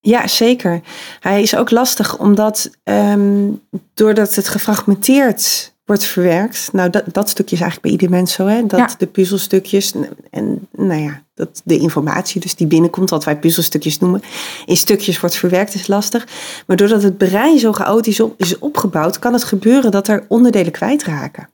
Ja, 0.00 0.26
zeker. 0.26 0.80
Hij 1.20 1.42
is 1.42 1.56
ook 1.56 1.70
lastig 1.70 2.18
omdat 2.18 2.70
ehm, 2.82 3.48
doordat 3.94 4.34
het 4.34 4.48
gefragmenteerd 4.48 5.72
wordt 5.84 6.04
verwerkt. 6.04 6.68
Nou, 6.72 6.90
dat, 6.90 7.04
dat 7.12 7.28
stukje 7.28 7.54
is 7.54 7.60
eigenlijk 7.60 7.82
bij 7.82 7.90
ieder 7.90 8.18
mens 8.18 8.32
zo, 8.32 8.46
hè? 8.46 8.66
Dat 8.66 8.78
Ja. 8.78 8.90
de 8.98 9.06
puzzelstukjes 9.06 9.94
en 10.30 10.68
nou 10.76 11.00
ja, 11.00 11.22
dat 11.34 11.60
de 11.64 11.78
informatie 11.78 12.40
dus 12.40 12.54
die 12.54 12.66
binnenkomt, 12.66 13.10
wat 13.10 13.24
wij 13.24 13.38
puzzelstukjes 13.38 13.98
noemen, 13.98 14.22
in 14.66 14.76
stukjes 14.76 15.20
wordt 15.20 15.36
verwerkt, 15.36 15.74
is 15.74 15.86
lastig. 15.86 16.26
Maar 16.66 16.76
doordat 16.76 17.02
het 17.02 17.18
brein 17.18 17.58
zo 17.58 17.72
chaotisch 17.72 18.20
op, 18.20 18.34
is 18.36 18.58
opgebouwd, 18.58 19.18
kan 19.18 19.32
het 19.32 19.44
gebeuren 19.44 19.90
dat 19.90 20.08
er 20.08 20.24
onderdelen 20.28 20.72
kwijtraken. 20.72 21.48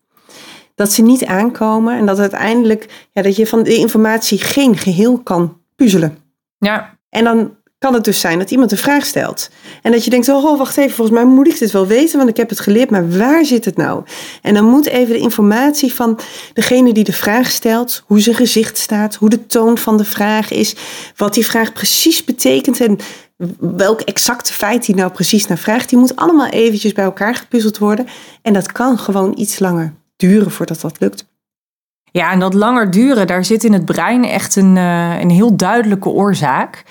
Dat 0.77 0.93
ze 0.93 1.03
niet 1.03 1.25
aankomen 1.25 1.99
en 1.99 2.07
dat 2.07 2.19
uiteindelijk 2.19 3.09
ja, 3.11 3.23
dat 3.23 3.37
je 3.37 3.47
van 3.47 3.63
de 3.63 3.75
informatie 3.75 4.39
geen 4.39 4.77
geheel 4.77 5.19
kan 5.19 5.61
puzzelen. 5.77 6.19
Ja, 6.59 6.99
En 7.09 7.25
dan 7.25 7.55
kan 7.79 7.95
het 7.95 8.05
dus 8.05 8.21
zijn 8.21 8.39
dat 8.39 8.51
iemand 8.51 8.73
een 8.73 8.79
vraag 8.79 9.07
stelt. 9.07 9.51
En 9.83 9.93
dat 9.93 10.05
je 10.05 10.11
denkt, 10.11 10.29
oh 10.29 10.59
wacht 10.59 10.77
even, 10.77 10.95
volgens 10.95 11.17
mij 11.17 11.27
moet 11.27 11.49
ik 11.49 11.59
dit 11.59 11.71
wel 11.71 11.87
weten, 11.87 12.19
want 12.19 12.31
ik 12.31 12.37
heb 12.37 12.49
het 12.49 12.61
geleerd, 12.61 12.91
maar 12.91 13.19
waar 13.19 13.45
zit 13.45 13.65
het 13.65 13.77
nou? 13.77 14.03
En 14.43 14.55
dan 14.55 14.65
moet 14.65 14.87
even 14.87 15.15
de 15.15 15.21
informatie 15.21 15.95
van 15.95 16.19
degene 16.53 16.93
die 16.93 17.05
de 17.05 17.13
vraag 17.13 17.51
stelt, 17.51 18.03
hoe 18.07 18.21
zijn 18.21 18.37
gezicht 18.37 18.79
staat, 18.79 19.15
hoe 19.15 19.29
de 19.29 19.47
toon 19.47 19.79
van 19.79 19.97
de 19.97 20.05
vraag 20.05 20.51
is, 20.51 20.77
wat 21.17 21.35
die 21.35 21.47
vraag 21.47 21.73
precies 21.73 22.25
betekent 22.25 22.81
en 22.81 22.99
welk 23.59 24.01
exacte 24.01 24.53
feit 24.53 24.87
die 24.87 24.95
nou 24.95 25.13
precies 25.13 25.47
naar 25.47 25.59
vraagt, 25.59 25.89
die 25.89 25.99
moet 25.99 26.17
allemaal 26.17 26.49
eventjes 26.49 26.93
bij 26.93 27.05
elkaar 27.05 27.35
gepuzzeld 27.35 27.79
worden. 27.79 28.07
En 28.43 28.53
dat 28.53 28.73
kan 28.73 28.99
gewoon 28.99 29.35
iets 29.37 29.59
langer 29.59 29.95
duren 30.17 30.51
voordat 30.51 30.81
dat 30.81 31.01
lukt. 31.01 31.27
Ja, 32.05 32.33
en 32.33 32.39
dat 32.39 32.55
langer 32.55 32.91
duren, 32.91 33.27
daar 33.27 33.45
zit 33.45 33.65
in 33.65 33.73
het 33.73 33.85
brein 33.85 34.25
echt 34.25 34.57
een, 34.57 34.77
uh, 34.77 35.21
een 35.21 35.31
heel 35.31 35.57
duidelijke 35.57 36.09
oorzaak. 36.09 36.85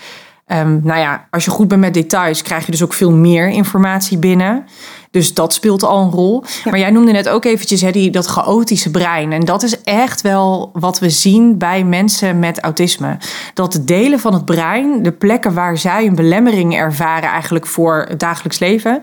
Um, 0.47 0.79
nou 0.83 0.99
ja, 0.99 1.27
als 1.31 1.45
je 1.45 1.51
goed 1.51 1.67
bent 1.67 1.81
met 1.81 1.93
details, 1.93 2.41
krijg 2.41 2.65
je 2.65 2.71
dus 2.71 2.83
ook 2.83 2.93
veel 2.93 3.11
meer 3.11 3.49
informatie 3.49 4.17
binnen. 4.17 4.65
Dus 5.11 5.33
dat 5.33 5.53
speelt 5.53 5.83
al 5.83 6.01
een 6.01 6.11
rol. 6.11 6.43
Maar 6.63 6.79
jij 6.79 6.91
noemde 6.91 7.11
net 7.11 7.29
ook 7.29 7.45
eventjes 7.45 7.81
hè, 7.81 7.91
die, 7.91 8.09
dat 8.09 8.25
chaotische 8.25 8.91
brein. 8.91 9.31
En 9.31 9.41
dat 9.41 9.63
is 9.63 9.81
echt 9.83 10.21
wel 10.21 10.69
wat 10.73 10.99
we 10.99 11.09
zien 11.09 11.57
bij 11.57 11.83
mensen 11.83 12.39
met 12.39 12.59
autisme. 12.59 13.17
Dat 13.53 13.71
de 13.71 13.83
delen 13.83 14.19
van 14.19 14.33
het 14.33 14.45
brein, 14.45 15.03
de 15.03 15.11
plekken 15.11 15.53
waar 15.53 15.77
zij 15.77 16.05
een 16.05 16.15
belemmering 16.15 16.75
ervaren 16.75 17.29
eigenlijk 17.29 17.65
voor 17.65 18.05
het 18.09 18.19
dagelijks 18.19 18.59
leven, 18.59 18.99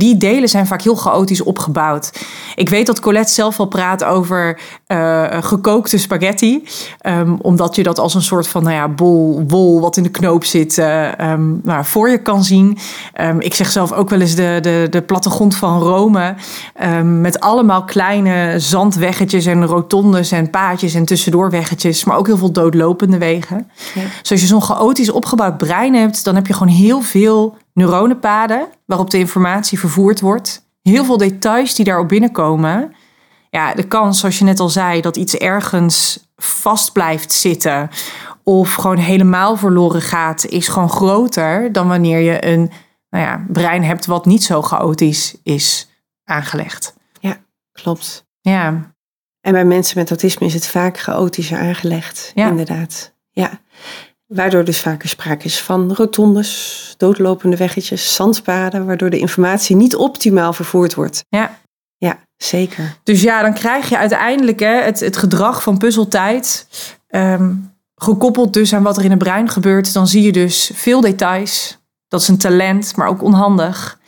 die 0.00 0.16
delen 0.16 0.48
zijn 0.48 0.66
vaak 0.66 0.82
heel 0.82 0.94
chaotisch 0.94 1.42
opgebouwd. 1.42 2.12
Ik 2.54 2.68
weet 2.68 2.86
dat 2.86 3.00
Colette 3.00 3.32
zelf 3.32 3.58
al 3.58 3.66
praat 3.66 4.04
over 4.04 4.60
uh, 4.88 5.26
gekookte 5.40 5.98
spaghetti. 5.98 6.64
Um, 7.06 7.38
omdat 7.42 7.76
je 7.76 7.82
dat 7.82 7.98
als 7.98 8.14
een 8.14 8.22
soort 8.22 8.48
van 8.48 8.62
nou 8.62 8.74
ja, 8.74 8.88
bol 8.88 9.44
wol 9.48 9.80
wat 9.80 9.96
in 9.96 10.02
de 10.02 10.08
knoop 10.10 10.44
zit 10.44 10.78
uh, 10.78 11.08
um, 11.20 11.60
nou, 11.64 11.84
voor 11.84 12.10
je 12.10 12.18
kan 12.18 12.44
zien. 12.44 12.78
Um, 13.20 13.40
ik 13.40 13.54
zeg 13.54 13.70
zelf 13.70 13.92
ook 13.92 14.10
wel 14.10 14.20
eens 14.20 14.34
de, 14.34 14.58
de, 14.62 14.86
de 14.90 15.02
plattegrond 15.02 15.56
van 15.56 15.80
Rome. 15.80 16.34
met 17.04 17.40
allemaal 17.40 17.84
kleine 17.84 18.54
zandweggetjes 18.58 19.46
en 19.46 19.66
rotondes 19.66 20.32
en 20.32 20.50
paadjes 20.50 20.94
en 20.94 21.04
tussendoorweggetjes. 21.04 22.04
Maar 22.04 22.16
ook 22.16 22.26
heel 22.26 22.38
veel 22.38 22.52
doodlopende 22.52 23.18
wegen. 23.18 23.70
Ja. 23.94 24.02
Dus 24.20 24.30
als 24.30 24.40
je 24.40 24.46
zo'n 24.46 24.62
chaotisch 24.62 25.10
opgebouwd 25.10 25.56
brein 25.56 25.94
hebt, 25.94 26.24
dan 26.24 26.34
heb 26.34 26.46
je 26.46 26.52
gewoon 26.52 26.74
heel 26.74 27.00
veel 27.00 27.56
neuronenpaden 27.74 28.68
waarop 28.86 29.10
de 29.10 29.18
informatie 29.18 29.78
vervoerd 29.78 30.20
wordt. 30.20 30.68
Heel 30.82 31.04
veel 31.04 31.16
details 31.16 31.74
die 31.74 31.84
daarop 31.84 32.08
binnenkomen. 32.08 32.94
Ja, 33.50 33.74
de 33.74 33.86
kans, 33.86 34.20
zoals 34.20 34.38
je 34.38 34.44
net 34.44 34.60
al 34.60 34.68
zei, 34.68 35.00
dat 35.00 35.16
iets 35.16 35.34
ergens 35.36 36.28
vast 36.36 36.92
blijft 36.92 37.32
zitten 37.32 37.90
of 38.42 38.74
gewoon 38.74 38.96
helemaal 38.96 39.56
verloren 39.56 40.02
gaat, 40.02 40.46
is 40.46 40.68
gewoon 40.68 40.90
groter 40.90 41.72
dan 41.72 41.88
wanneer 41.88 42.18
je 42.18 42.46
een 42.46 42.70
nou 43.10 43.24
ja, 43.24 43.44
brein 43.48 43.82
hebt 43.84 44.06
wat 44.06 44.26
niet 44.26 44.44
zo 44.44 44.62
chaotisch 44.62 45.36
is 45.42 45.88
aangelegd. 46.24 46.94
Ja, 47.20 47.36
klopt. 47.72 48.26
Ja. 48.40 48.94
En 49.40 49.52
bij 49.52 49.64
mensen 49.64 49.98
met 49.98 50.08
autisme 50.08 50.46
is 50.46 50.54
het 50.54 50.66
vaak 50.66 50.98
chaotischer 50.98 51.58
aangelegd, 51.58 52.32
ja. 52.34 52.48
inderdaad. 52.48 53.12
Ja. 53.30 53.60
Waardoor 54.34 54.64
dus 54.64 54.80
vaker 54.80 55.08
sprake 55.08 55.44
is 55.44 55.60
van 55.60 55.94
rotondes, 55.94 56.94
doodlopende 56.96 57.56
weggetjes, 57.56 58.14
zandpaden, 58.14 58.86
waardoor 58.86 59.10
de 59.10 59.18
informatie 59.18 59.76
niet 59.76 59.96
optimaal 59.96 60.52
vervoerd 60.52 60.94
wordt. 60.94 61.24
Ja. 61.28 61.58
Ja, 61.96 62.18
zeker. 62.36 62.96
Dus 63.02 63.22
ja, 63.22 63.42
dan 63.42 63.54
krijg 63.54 63.88
je 63.88 63.98
uiteindelijk 63.98 64.60
hè, 64.60 64.80
het, 64.82 65.00
het 65.00 65.16
gedrag 65.16 65.62
van 65.62 65.78
puzzeltijd. 65.78 66.66
Ehm, 67.06 67.52
gekoppeld 67.94 68.52
dus 68.52 68.74
aan 68.74 68.82
wat 68.82 68.96
er 68.96 69.04
in 69.04 69.10
het 69.10 69.18
brein 69.18 69.48
gebeurt. 69.48 69.92
Dan 69.92 70.06
zie 70.06 70.22
je 70.22 70.32
dus 70.32 70.70
veel 70.74 71.00
details. 71.00 71.78
Dat 72.08 72.20
is 72.20 72.28
een 72.28 72.38
talent, 72.38 72.96
maar 72.96 73.08
ook 73.08 73.22
onhandig. 73.22 73.98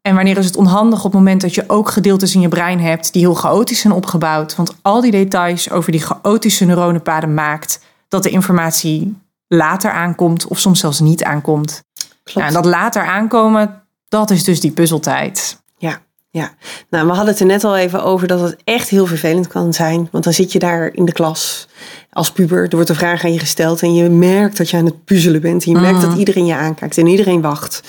En 0.00 0.14
wanneer 0.14 0.38
is 0.38 0.46
het 0.46 0.56
onhandig 0.56 0.98
op 0.98 1.04
het 1.04 1.20
moment 1.20 1.40
dat 1.40 1.54
je 1.54 1.64
ook 1.66 1.88
gedeeltes 1.88 2.34
in 2.34 2.40
je 2.40 2.48
brein 2.48 2.80
hebt 2.80 3.12
die 3.12 3.22
heel 3.22 3.34
chaotisch 3.34 3.80
zijn 3.80 3.92
opgebouwd? 3.92 4.56
Want 4.56 4.74
al 4.82 5.00
die 5.00 5.10
details 5.10 5.70
over 5.70 5.92
die 5.92 6.02
chaotische 6.02 6.64
neuronenpaden 6.64 7.34
maakt 7.34 7.80
dat 8.08 8.22
de 8.22 8.30
informatie 8.30 9.22
later 9.56 9.90
aankomt 9.90 10.46
of 10.46 10.58
soms 10.58 10.80
zelfs 10.80 11.00
niet 11.00 11.24
aankomt. 11.24 11.82
Ja, 12.24 12.46
en 12.46 12.52
dat 12.52 12.64
later 12.64 13.06
aankomen, 13.06 13.82
dat 14.08 14.30
is 14.30 14.44
dus 14.44 14.60
die 14.60 14.70
puzzeltijd. 14.70 15.62
Ja, 15.78 16.00
ja. 16.30 16.54
Nou, 16.90 17.06
we 17.06 17.12
hadden 17.12 17.32
het 17.32 17.40
er 17.40 17.46
net 17.46 17.64
al 17.64 17.76
even 17.76 18.02
over 18.02 18.26
dat 18.26 18.40
het 18.40 18.56
echt 18.64 18.88
heel 18.88 19.06
vervelend 19.06 19.46
kan 19.46 19.72
zijn. 19.72 20.08
Want 20.10 20.24
dan 20.24 20.32
zit 20.32 20.52
je 20.52 20.58
daar 20.58 20.90
in 20.92 21.04
de 21.04 21.12
klas 21.12 21.68
als 22.12 22.32
puber. 22.32 22.62
Er 22.62 22.74
wordt 22.74 22.88
een 22.88 22.94
vraag 22.94 23.24
aan 23.24 23.32
je 23.32 23.38
gesteld 23.38 23.82
en 23.82 23.94
je 23.94 24.08
merkt 24.08 24.56
dat 24.56 24.70
je 24.70 24.76
aan 24.76 24.84
het 24.84 25.04
puzzelen 25.04 25.40
bent. 25.40 25.64
En 25.64 25.72
je 25.72 25.78
merkt 25.78 26.00
dat 26.00 26.10
mm. 26.10 26.18
iedereen 26.18 26.46
je 26.46 26.54
aankijkt 26.54 26.98
en 26.98 27.06
iedereen 27.06 27.40
wacht. 27.40 27.80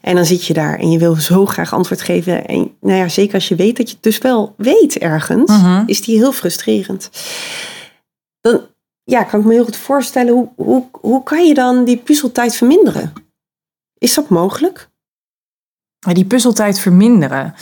En 0.00 0.14
dan 0.14 0.24
zit 0.24 0.44
je 0.46 0.52
daar 0.52 0.78
en 0.78 0.90
je 0.90 0.98
wil 0.98 1.14
zo 1.14 1.46
graag 1.46 1.72
antwoord 1.72 2.02
geven. 2.02 2.46
En 2.46 2.70
nou 2.80 2.98
ja, 2.98 3.08
zeker 3.08 3.34
als 3.34 3.48
je 3.48 3.54
weet 3.54 3.76
dat 3.76 3.88
je 3.88 3.94
het 3.94 4.02
dus 4.02 4.18
wel 4.18 4.54
weet 4.56 4.98
ergens, 4.98 5.50
mm-hmm. 5.50 5.82
is 5.86 6.02
die 6.02 6.16
heel 6.16 6.32
frustrerend. 6.32 7.10
Dan, 8.40 8.60
ja, 9.04 9.22
kan 9.22 9.40
ik 9.40 9.46
me 9.46 9.52
heel 9.52 9.64
goed 9.64 9.76
voorstellen. 9.76 10.32
Hoe, 10.32 10.48
hoe, 10.56 10.84
hoe 10.92 11.22
kan 11.22 11.46
je 11.46 11.54
dan 11.54 11.84
die 11.84 11.96
puzzeltijd 11.96 12.56
verminderen? 12.56 13.12
Is 13.98 14.14
dat 14.14 14.28
mogelijk? 14.28 14.90
Die 15.98 16.24
puzzeltijd 16.24 16.78
verminderen. 16.78 17.54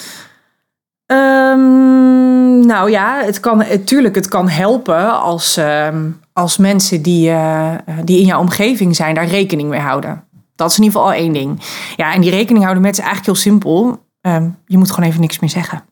Um, 1.07 2.66
nou 2.66 2.90
ja, 2.90 3.22
het 3.24 3.40
kan 3.40 3.59
natuurlijk 3.59 4.14
het 4.14 4.29
kan 4.29 4.48
helpen 4.48 5.20
als, 5.20 5.57
um, 5.57 6.20
als 6.33 6.57
mensen 6.57 7.03
die, 7.03 7.31
uh, 7.31 7.76
die 8.05 8.18
in 8.18 8.26
jouw 8.26 8.40
omgeving 8.40 8.96
zijn 8.96 9.14
daar 9.14 9.26
rekening 9.26 9.68
mee 9.68 9.81
houden. 9.81 10.24
Dat 10.55 10.70
is 10.70 10.79
in 10.79 10.83
ieder 10.83 10.98
geval 10.98 11.12
al 11.12 11.18
één 11.18 11.33
ding. 11.33 11.61
Ja, 11.96 12.14
en 12.14 12.20
die 12.20 12.31
rekening 12.31 12.62
houden 12.62 12.83
met 12.83 12.92
is 12.92 12.98
eigenlijk 12.98 13.26
heel 13.26 13.53
simpel. 13.53 14.05
Um, 14.20 14.59
je 14.66 14.79
moet 14.79 14.90
gewoon 14.90 15.09
even 15.09 15.20
niks 15.20 15.38
meer 15.38 15.50
zeggen. 15.50 15.85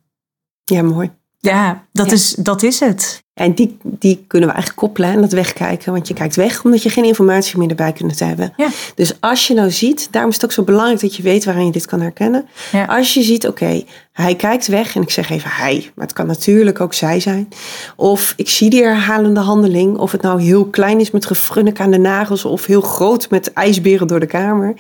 Ja, 0.65 0.83
mooi. 0.83 1.18
Ja, 1.41 1.87
dat, 1.93 2.13
Is, 2.13 2.35
dat 2.39 2.63
is 2.63 2.81
het. 2.81 3.23
En 3.35 3.55
die, 3.55 3.77
die 3.83 4.25
kunnen 4.27 4.49
we 4.49 4.55
eigenlijk 4.55 4.85
koppelen 4.87 5.11
en 5.11 5.21
dat 5.21 5.33
wegkijken. 5.33 5.93
Want 5.93 6.09
je 6.09 6.15
kijkt 6.15 6.37
weg 6.37 6.65
omdat 6.65 6.83
je 6.83 6.91
geen 6.91 7.05
informatie 7.05 7.59
meer 7.59 7.69
erbij 7.69 7.93
kunt 7.93 8.19
hebben. 8.19 8.53
Ja. 8.57 8.69
Dus 8.95 9.21
als 9.21 9.47
je 9.47 9.55
nou 9.55 9.71
ziet, 9.71 10.09
daarom 10.11 10.31
is 10.31 10.37
het 10.37 10.45
ook 10.45 10.53
zo 10.53 10.63
belangrijk 10.63 11.01
dat 11.01 11.17
je 11.17 11.23
weet 11.23 11.45
waarin 11.45 11.65
je 11.65 11.73
dit 11.73 11.87
kan 11.87 12.01
herkennen. 12.01 12.49
Ja. 12.73 12.85
Als 12.85 13.15
je 13.15 13.23
ziet, 13.23 13.47
oké, 13.47 13.85
hij 14.13 14.35
kijkt 14.35 14.67
weg. 14.67 14.97
En 14.97 15.03
ik 15.03 15.11
zeg 15.11 15.31
even 15.31 15.51
hij, 15.51 15.91
maar 15.95 16.07
het 16.07 16.15
kan 16.15 16.27
natuurlijk 16.27 16.81
ook 16.81 16.95
zij 16.95 17.21
zijn. 17.21 17.49
Of 17.97 18.33
ik 18.37 18.49
zie 18.49 18.71
die 18.71 18.83
herhalende 18.83 19.41
handeling. 19.41 19.99
Of 19.99 20.13
het 20.13 20.23
nou 20.23 20.43
heel 20.43 20.67
klein 20.67 21.01
is 21.01 21.11
met 21.11 21.27
gefrunnik 21.27 21.81
aan 21.81 21.91
de 21.91 21.99
nagels. 21.99 22.45
Of 22.45 22.67
heel 22.67 22.81
groot 22.81 23.31
met 23.31 23.53
ijsberen 23.53 24.07
door 24.07 24.21
de 24.21 24.27
kamer. 24.27 24.75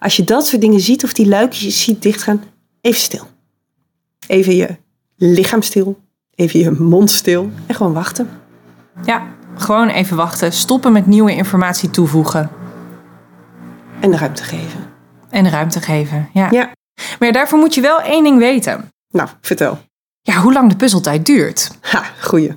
Als 0.00 0.16
je 0.16 0.24
dat 0.24 0.46
soort 0.46 0.60
dingen 0.60 0.80
ziet 0.80 1.04
of 1.04 1.12
die 1.12 1.28
luikjes 1.28 1.84
ziet 1.84 2.02
dichtgaan, 2.02 2.44
even 2.80 3.00
stil. 3.00 3.26
Even 4.26 4.54
je 4.54 4.76
lichaam 5.16 5.62
stil 5.62 6.02
even 6.34 6.60
je 6.60 6.70
mond 6.70 7.10
stil 7.10 7.50
en 7.66 7.74
gewoon 7.74 7.92
wachten. 7.92 8.28
Ja, 9.04 9.26
gewoon 9.56 9.88
even 9.88 10.16
wachten. 10.16 10.52
Stoppen 10.52 10.92
met 10.92 11.06
nieuwe 11.06 11.34
informatie 11.34 11.90
toevoegen. 11.90 12.50
En 14.00 14.10
de 14.10 14.16
ruimte 14.16 14.42
geven. 14.42 14.80
En 15.30 15.44
de 15.44 15.50
ruimte 15.50 15.80
geven, 15.80 16.28
ja. 16.32 16.48
ja. 16.50 16.70
Maar 17.18 17.32
daarvoor 17.32 17.58
moet 17.58 17.74
je 17.74 17.80
wel 17.80 18.00
één 18.00 18.24
ding 18.24 18.38
weten. 18.38 18.88
Nou, 19.10 19.28
vertel. 19.40 19.78
Ja, 20.22 20.40
hoe 20.40 20.52
lang 20.52 20.70
de 20.70 20.76
puzzeltijd 20.76 21.26
duurt. 21.26 21.70
Ha, 21.80 22.04
goeie. 22.20 22.56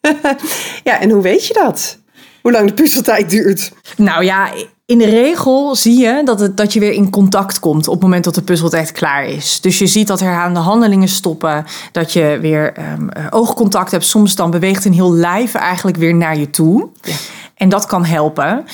ja, 0.88 1.00
en 1.00 1.10
hoe 1.10 1.22
weet 1.22 1.46
je 1.46 1.54
dat? 1.54 1.98
Hoe 2.44 2.52
lang 2.52 2.68
de 2.68 2.74
puzzeltijd 2.74 3.30
duurt? 3.30 3.72
Nou 3.96 4.24
ja, 4.24 4.52
in 4.86 4.98
de 4.98 5.04
regel 5.04 5.74
zie 5.74 5.98
je 5.98 6.22
dat, 6.24 6.40
het, 6.40 6.56
dat 6.56 6.72
je 6.72 6.80
weer 6.80 6.92
in 6.92 7.10
contact 7.10 7.58
komt 7.58 7.86
op 7.86 7.92
het 7.94 8.02
moment 8.02 8.24
dat 8.24 8.34
de 8.34 8.42
puzzeltijd 8.42 8.92
klaar 8.92 9.26
is. 9.26 9.60
Dus 9.60 9.78
je 9.78 9.86
ziet 9.86 10.06
dat 10.06 10.20
herhalende 10.20 10.60
handelingen 10.60 11.08
stoppen, 11.08 11.64
dat 11.92 12.12
je 12.12 12.38
weer 12.40 12.74
um, 12.78 13.08
oogcontact 13.30 13.90
hebt. 13.90 14.04
Soms 14.04 14.34
dan 14.34 14.50
beweegt 14.50 14.84
een 14.84 14.92
heel 14.92 15.12
lijf 15.12 15.54
eigenlijk 15.54 15.96
weer 15.96 16.14
naar 16.14 16.38
je 16.38 16.50
toe. 16.50 16.88
Ja. 17.02 17.14
En 17.54 17.68
dat 17.68 17.86
kan 17.86 18.04
helpen. 18.04 18.64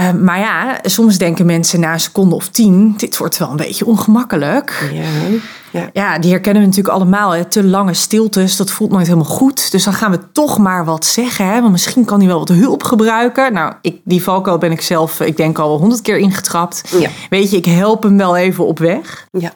Uh, 0.00 0.12
maar 0.12 0.38
ja, 0.38 0.78
soms 0.82 1.18
denken 1.18 1.46
mensen 1.46 1.80
na 1.80 1.92
een 1.92 2.00
seconde 2.00 2.34
of 2.34 2.48
tien, 2.48 2.94
dit 2.96 3.16
wordt 3.16 3.38
wel 3.38 3.50
een 3.50 3.56
beetje 3.56 3.86
ongemakkelijk. 3.86 4.90
Ja, 4.92 5.38
ja. 5.70 5.90
ja 5.92 6.18
die 6.18 6.30
herkennen 6.30 6.62
we 6.62 6.68
natuurlijk 6.68 6.94
allemaal. 6.94 7.30
Hè. 7.30 7.44
Te 7.44 7.64
lange 7.64 7.94
stiltes, 7.94 8.56
dat 8.56 8.70
voelt 8.70 8.90
nooit 8.90 9.06
helemaal 9.06 9.30
goed. 9.30 9.70
Dus 9.70 9.84
dan 9.84 9.92
gaan 9.92 10.10
we 10.10 10.32
toch 10.32 10.58
maar 10.58 10.84
wat 10.84 11.06
zeggen. 11.06 11.46
Hè. 11.46 11.60
Want 11.60 11.72
misschien 11.72 12.04
kan 12.04 12.18
hij 12.18 12.28
wel 12.28 12.38
wat 12.38 12.48
hulp 12.48 12.82
gebruiken. 12.82 13.52
Nou, 13.52 13.74
ik, 13.80 14.00
die 14.04 14.22
valkuil 14.22 14.58
ben 14.58 14.72
ik 14.72 14.80
zelf, 14.80 15.20
ik 15.20 15.36
denk 15.36 15.58
al 15.58 15.78
honderd 15.78 16.02
keer 16.02 16.18
ingetrapt. 16.18 16.82
Ja. 16.98 17.10
Weet 17.30 17.50
je, 17.50 17.56
ik 17.56 17.64
help 17.64 18.02
hem 18.02 18.16
wel 18.16 18.36
even 18.36 18.66
op 18.66 18.78
weg. 18.78 19.26
Ja. 19.30 19.52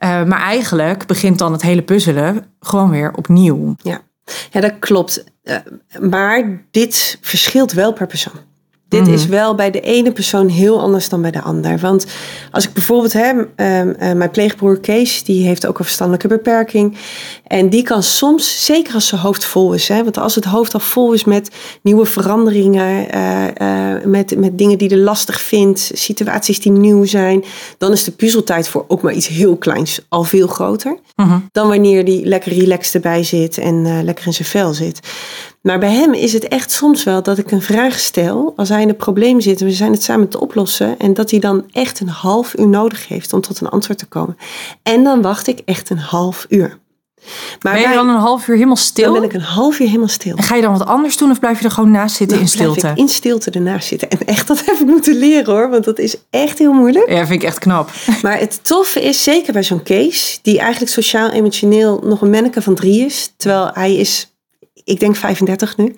Uh, 0.00 0.24
maar 0.24 0.40
eigenlijk 0.40 1.06
begint 1.06 1.38
dan 1.38 1.52
het 1.52 1.62
hele 1.62 1.82
puzzelen 1.82 2.44
gewoon 2.60 2.90
weer 2.90 3.12
opnieuw. 3.16 3.74
Ja, 3.82 4.00
ja 4.50 4.60
dat 4.60 4.78
klopt. 4.78 5.24
Uh, 5.44 5.56
maar 6.00 6.62
dit 6.70 7.18
verschilt 7.20 7.72
wel 7.72 7.92
per 7.92 8.06
persoon. 8.06 8.54
Dit 8.88 9.00
Mhm. 9.00 9.12
is 9.12 9.26
wel 9.26 9.54
bij 9.54 9.70
de 9.70 9.80
ene 9.80 10.12
persoon 10.12 10.48
heel 10.48 10.80
anders 10.80 11.08
dan 11.08 11.22
bij 11.22 11.30
de 11.30 11.42
ander. 11.42 11.78
Want 11.78 12.06
als 12.50 12.64
ik 12.64 12.72
bijvoorbeeld 12.72 13.12
heb, 13.12 13.48
ehm, 13.56 13.88
eh, 13.98 14.12
mijn 14.12 14.30
pleegbroer 14.30 14.80
Kees, 14.80 15.24
die 15.24 15.46
heeft 15.46 15.66
ook 15.66 15.78
een 15.78 15.84
verstandelijke 15.84 16.28
beperking. 16.28 16.96
En 17.46 17.68
die 17.68 17.82
kan 17.82 18.02
soms, 18.02 18.64
zeker 18.64 18.94
als 18.94 19.06
zijn 19.06 19.20
hoofd 19.20 19.44
vol 19.44 19.72
is, 19.72 19.88
hè, 19.88 20.02
want 20.04 20.18
als 20.18 20.34
het 20.34 20.44
hoofd 20.44 20.74
al 20.74 20.80
vol 20.80 21.12
is 21.12 21.24
met 21.24 21.50
nieuwe 21.82 22.04
veranderingen, 22.06 23.10
eh, 23.10 23.94
eh, 23.96 24.04
met, 24.04 24.38
met 24.38 24.58
dingen 24.58 24.78
die 24.78 24.88
hij 24.88 24.98
lastig 24.98 25.40
vindt, 25.40 25.90
situaties 25.94 26.60
die 26.60 26.72
nieuw 26.72 27.04
zijn, 27.04 27.44
dan 27.78 27.92
is 27.92 28.04
de 28.04 28.10
puzzeltijd 28.12 28.68
voor 28.68 28.84
ook 28.88 29.02
maar 29.02 29.12
iets 29.12 29.28
heel 29.28 29.56
kleins 29.56 30.00
al 30.08 30.22
veel 30.24 30.46
groter 30.46 30.98
Mhm. 31.16 31.38
dan 31.52 31.68
wanneer 31.68 32.04
hij 32.04 32.20
lekker 32.24 32.52
relaxed 32.52 32.94
erbij 32.94 33.22
zit 33.24 33.58
en 33.58 34.04
lekker 34.04 34.26
in 34.26 34.32
zijn 34.32 34.48
vel 34.48 34.72
zit. 34.72 35.00
Maar 35.66 35.78
bij 35.78 35.92
hem 35.92 36.12
is 36.12 36.32
het 36.32 36.48
echt 36.48 36.70
soms 36.70 37.04
wel 37.04 37.22
dat 37.22 37.38
ik 37.38 37.50
een 37.50 37.62
vraag 37.62 37.98
stel 37.98 38.52
als 38.56 38.68
hij 38.68 38.82
in 38.82 38.88
een 38.88 38.96
probleem 38.96 39.40
zit 39.40 39.60
en 39.60 39.66
we 39.66 39.72
zijn 39.72 39.92
het 39.92 40.02
samen 40.02 40.28
te 40.28 40.40
oplossen 40.40 40.98
en 40.98 41.14
dat 41.14 41.30
hij 41.30 41.40
dan 41.40 41.64
echt 41.72 42.00
een 42.00 42.08
half 42.08 42.58
uur 42.58 42.68
nodig 42.68 43.08
heeft 43.08 43.32
om 43.32 43.40
tot 43.40 43.60
een 43.60 43.68
antwoord 43.68 43.98
te 43.98 44.06
komen. 44.06 44.36
En 44.82 45.04
dan 45.04 45.22
wacht 45.22 45.46
ik 45.46 45.60
echt 45.64 45.90
een 45.90 45.98
half 45.98 46.46
uur. 46.48 46.78
Maar 47.62 47.72
Ben 47.72 47.88
je 47.88 47.94
dan 47.94 48.08
een 48.08 48.20
half 48.20 48.48
uur 48.48 48.54
helemaal 48.54 48.76
stil? 48.76 49.04
dan 49.12 49.20
ben 49.20 49.28
ik 49.30 49.32
een 49.32 49.40
half 49.40 49.78
uur 49.80 49.86
helemaal 49.86 50.08
stil. 50.08 50.36
En 50.36 50.42
ga 50.42 50.54
je 50.54 50.62
dan 50.62 50.78
wat 50.78 50.86
anders 50.86 51.16
doen 51.16 51.30
of 51.30 51.38
blijf 51.38 51.58
je 51.58 51.64
er 51.64 51.70
gewoon 51.70 51.90
naast 51.90 52.16
zitten 52.16 52.36
Dan 52.36 52.46
in 52.46 52.52
stilte? 52.52 52.80
blijf 52.80 52.94
ik 52.94 53.00
in 53.00 53.08
stilte 53.08 53.50
ernaast 53.50 53.88
zitten. 53.88 54.10
En 54.10 54.18
echt, 54.26 54.46
dat 54.46 54.64
heb 54.66 54.76
ik 54.76 54.86
moeten 54.86 55.16
leren 55.16 55.54
hoor, 55.54 55.70
want 55.70 55.84
dat 55.84 55.98
is 55.98 56.16
echt 56.30 56.58
heel 56.58 56.72
moeilijk. 56.72 57.10
Ja, 57.10 57.26
vind 57.26 57.42
ik 57.42 57.48
echt 57.48 57.58
knap. 57.58 57.90
Maar 58.22 58.38
het 58.38 58.58
toffe 58.62 59.02
is, 59.02 59.22
zeker 59.22 59.52
bij 59.52 59.62
zo'n 59.62 59.82
Kees, 59.82 60.38
die 60.42 60.58
eigenlijk 60.58 60.92
sociaal-emotioneel 60.92 62.00
nog 62.04 62.20
een 62.20 62.30
manneke 62.30 62.62
van 62.62 62.74
drie 62.74 63.04
is, 63.04 63.32
terwijl 63.36 63.70
hij 63.72 63.96
is, 63.96 64.35
ik 64.86 65.00
denk 65.00 65.16
35 65.16 65.76
nu. 65.76 65.94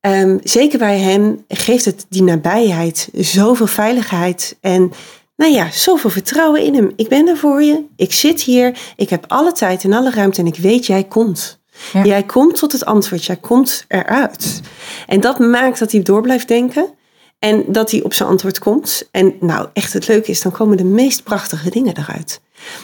Ehm, 0.00 0.38
zeker 0.42 0.78
bij 0.78 0.98
hem 0.98 1.44
geeft 1.48 1.84
het 1.84 2.06
die 2.08 2.22
nabijheid 2.22 3.08
zoveel 3.12 3.66
veiligheid 3.66 4.56
en 4.60 4.92
nou 5.36 5.52
ja, 5.52 5.70
zoveel 5.70 6.10
vertrouwen 6.10 6.62
in 6.62 6.74
hem. 6.74 6.92
Ik 6.96 7.08
ben 7.08 7.28
er 7.28 7.36
voor 7.36 7.62
je, 7.62 7.84
ik 7.96 8.12
zit 8.12 8.42
hier, 8.42 8.78
ik 8.96 9.10
heb 9.10 9.24
alle 9.28 9.52
tijd 9.52 9.84
en 9.84 9.92
alle 9.92 10.10
ruimte 10.10 10.40
en 10.40 10.46
ik 10.46 10.56
weet 10.56 10.86
jij 10.86 11.04
komt. 11.04 11.58
Ja. 11.92 12.04
Jij 12.04 12.22
komt 12.22 12.56
tot 12.56 12.72
het 12.72 12.84
antwoord, 12.84 13.24
jij 13.24 13.36
komt 13.36 13.84
eruit. 13.88 14.60
En 15.06 15.20
dat 15.20 15.38
maakt 15.38 15.78
dat 15.78 15.92
hij 15.92 16.02
door 16.02 16.22
blijft 16.22 16.48
denken. 16.48 16.94
En 17.44 17.64
dat 17.66 17.90
hij 17.90 18.02
op 18.02 18.14
zijn 18.14 18.28
antwoord 18.28 18.58
komt. 18.58 19.08
En 19.10 19.34
nou, 19.40 19.68
echt 19.72 19.92
het 19.92 20.08
leuke 20.08 20.30
is, 20.30 20.42
dan 20.42 20.52
komen 20.52 20.76
de 20.76 20.84
meest 20.84 21.22
prachtige 21.22 21.70
dingen 21.70 21.96
eruit. 21.96 22.40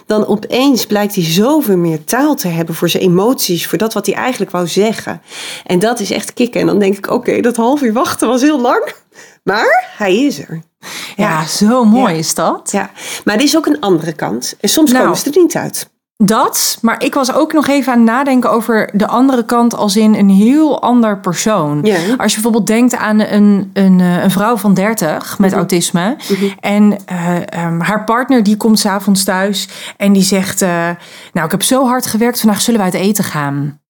Dan 0.06 0.26
opeens 0.26 0.86
blijkt 0.86 1.14
hij 1.14 1.24
zoveel 1.24 1.76
meer 1.76 2.04
taal 2.04 2.34
te 2.34 2.48
hebben 2.48 2.74
voor 2.74 2.88
zijn 2.88 3.02
emoties, 3.02 3.66
voor 3.66 3.78
dat 3.78 3.92
wat 3.92 4.06
hij 4.06 4.14
eigenlijk 4.14 4.50
wou 4.50 4.66
zeggen. 4.66 5.22
En 5.66 5.78
dat 5.78 6.00
is 6.00 6.10
echt 6.10 6.32
kicken. 6.34 6.60
En 6.60 6.66
dan 6.66 6.78
denk 6.78 6.96
ik, 6.96 7.10
oké, 7.10 7.40
dat 7.40 7.56
half 7.56 7.82
uur 7.82 7.92
wachten 7.92 8.28
was 8.28 8.40
heel 8.40 8.60
lang. 8.60 8.92
Maar 9.44 9.88
hij 9.96 10.16
is 10.24 10.38
er. 10.38 10.62
Ja, 11.16 11.46
zo 11.46 11.84
mooi 11.84 12.12
Ja. 12.12 12.18
is 12.18 12.34
dat. 12.34 12.68
Ja, 12.72 12.90
maar 13.24 13.34
er 13.34 13.42
is 13.42 13.56
ook 13.56 13.66
een 13.66 13.80
andere 13.80 14.12
kant. 14.12 14.56
En 14.60 14.68
soms 14.68 14.90
Nou. 14.92 15.02
komen 15.04 15.18
ze 15.18 15.30
er 15.30 15.40
niet 15.42 15.56
uit. 15.56 15.90
Dat, 16.22 16.78
maar 16.82 17.02
ik 17.04 17.14
was 17.14 17.34
ook 17.34 17.52
nog 17.52 17.68
even 17.68 17.92
aan 17.92 17.98
het 17.98 18.08
nadenken 18.08 18.50
over 18.50 18.90
de 18.92 19.06
andere 19.06 19.44
kant 19.44 19.74
als 19.74 19.96
in 19.96 20.14
een 20.14 20.28
heel 20.28 20.82
ander 20.82 21.18
persoon. 21.20 21.82
Als 22.16 22.34
je 22.34 22.34
bijvoorbeeld 22.34 22.66
denkt 22.66 22.96
aan 22.96 23.20
een, 23.20 23.70
een, 23.72 24.00
eh, 24.00 24.22
een 24.22 24.30
vrouw 24.30 24.56
van 24.56 24.74
30 24.74 25.38
met 25.38 25.52
autisme. 25.52 26.16
En 26.60 26.98
eh, 27.06 27.36
ehm, 27.48 27.80
haar 27.80 28.04
partner 28.04 28.42
die 28.42 28.56
komt 28.56 28.78
s'avonds 28.78 29.24
thuis 29.24 29.68
en 29.96 30.12
die 30.12 30.22
zegt... 30.22 30.62
eh, 30.62 30.88
nou, 31.32 31.44
ik 31.46 31.50
heb 31.50 31.62
zo 31.62 31.86
hard 31.86 32.06
gewerkt, 32.06 32.40
vandaag 32.40 32.60
zullen 32.60 32.80
we 32.80 32.86
uit 32.86 32.94
eten 32.94 33.24
gaan. 33.24 33.80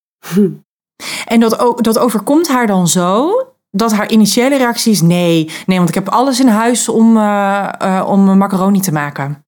En 1.25 1.39
dat, 1.39 1.73
dat 1.75 1.99
overkomt 1.99 2.47
haar 2.47 2.67
dan 2.67 2.87
zo 2.87 3.31
dat 3.71 3.93
haar 3.93 4.09
initiële 4.09 4.57
reactie 4.57 4.91
is 4.91 5.01
nee. 5.01 5.49
Nee, 5.65 5.77
want 5.77 5.89
ik 5.89 5.95
heb 5.95 6.09
alles 6.09 6.39
in 6.39 6.47
huis 6.47 6.89
om, 6.89 7.17
eh, 7.17 8.03
om 8.07 8.37
macaroni 8.37 8.79
te 8.79 8.91
maken. 8.91 9.45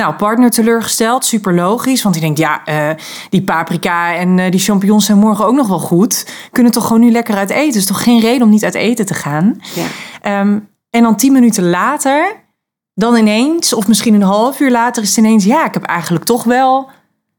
Nou, 0.00 0.14
partner 0.14 0.50
teleurgesteld, 0.50 1.24
super 1.24 1.54
logisch. 1.54 2.02
Want 2.02 2.14
die 2.14 2.24
denkt, 2.24 2.38
ja, 2.38 2.64
eh, 2.64 2.90
die 3.30 3.42
paprika 3.42 4.14
en 4.14 4.38
eh, 4.38 4.50
die 4.50 4.60
champignons 4.60 5.04
zijn 5.04 5.18
morgen 5.18 5.46
ook 5.46 5.54
nog 5.54 5.68
wel 5.68 5.78
goed. 5.78 6.26
Kunnen 6.50 6.72
toch 6.72 6.86
gewoon 6.86 7.00
nu 7.00 7.10
lekker 7.10 7.34
uit 7.34 7.50
eten? 7.50 7.80
is 7.80 7.86
toch 7.86 8.02
geen 8.02 8.20
reden 8.20 8.42
om 8.42 8.50
niet 8.50 8.64
uit 8.64 8.74
eten 8.74 9.06
te 9.06 9.14
gaan? 9.14 9.60
Ja. 9.74 9.86
Ehm, 10.22 10.58
en 10.90 11.02
dan 11.02 11.16
tien 11.16 11.32
minuten 11.32 11.70
later, 11.70 12.36
dan 12.94 13.16
ineens, 13.16 13.72
of 13.72 13.88
misschien 13.88 14.14
een 14.14 14.22
half 14.22 14.60
uur 14.60 14.70
later, 14.70 15.02
is 15.02 15.08
het 15.08 15.18
ineens... 15.18 15.44
ja, 15.44 15.66
ik 15.66 15.74
heb 15.74 15.82
eigenlijk 15.82 16.24
toch 16.24 16.44
wel 16.44 16.88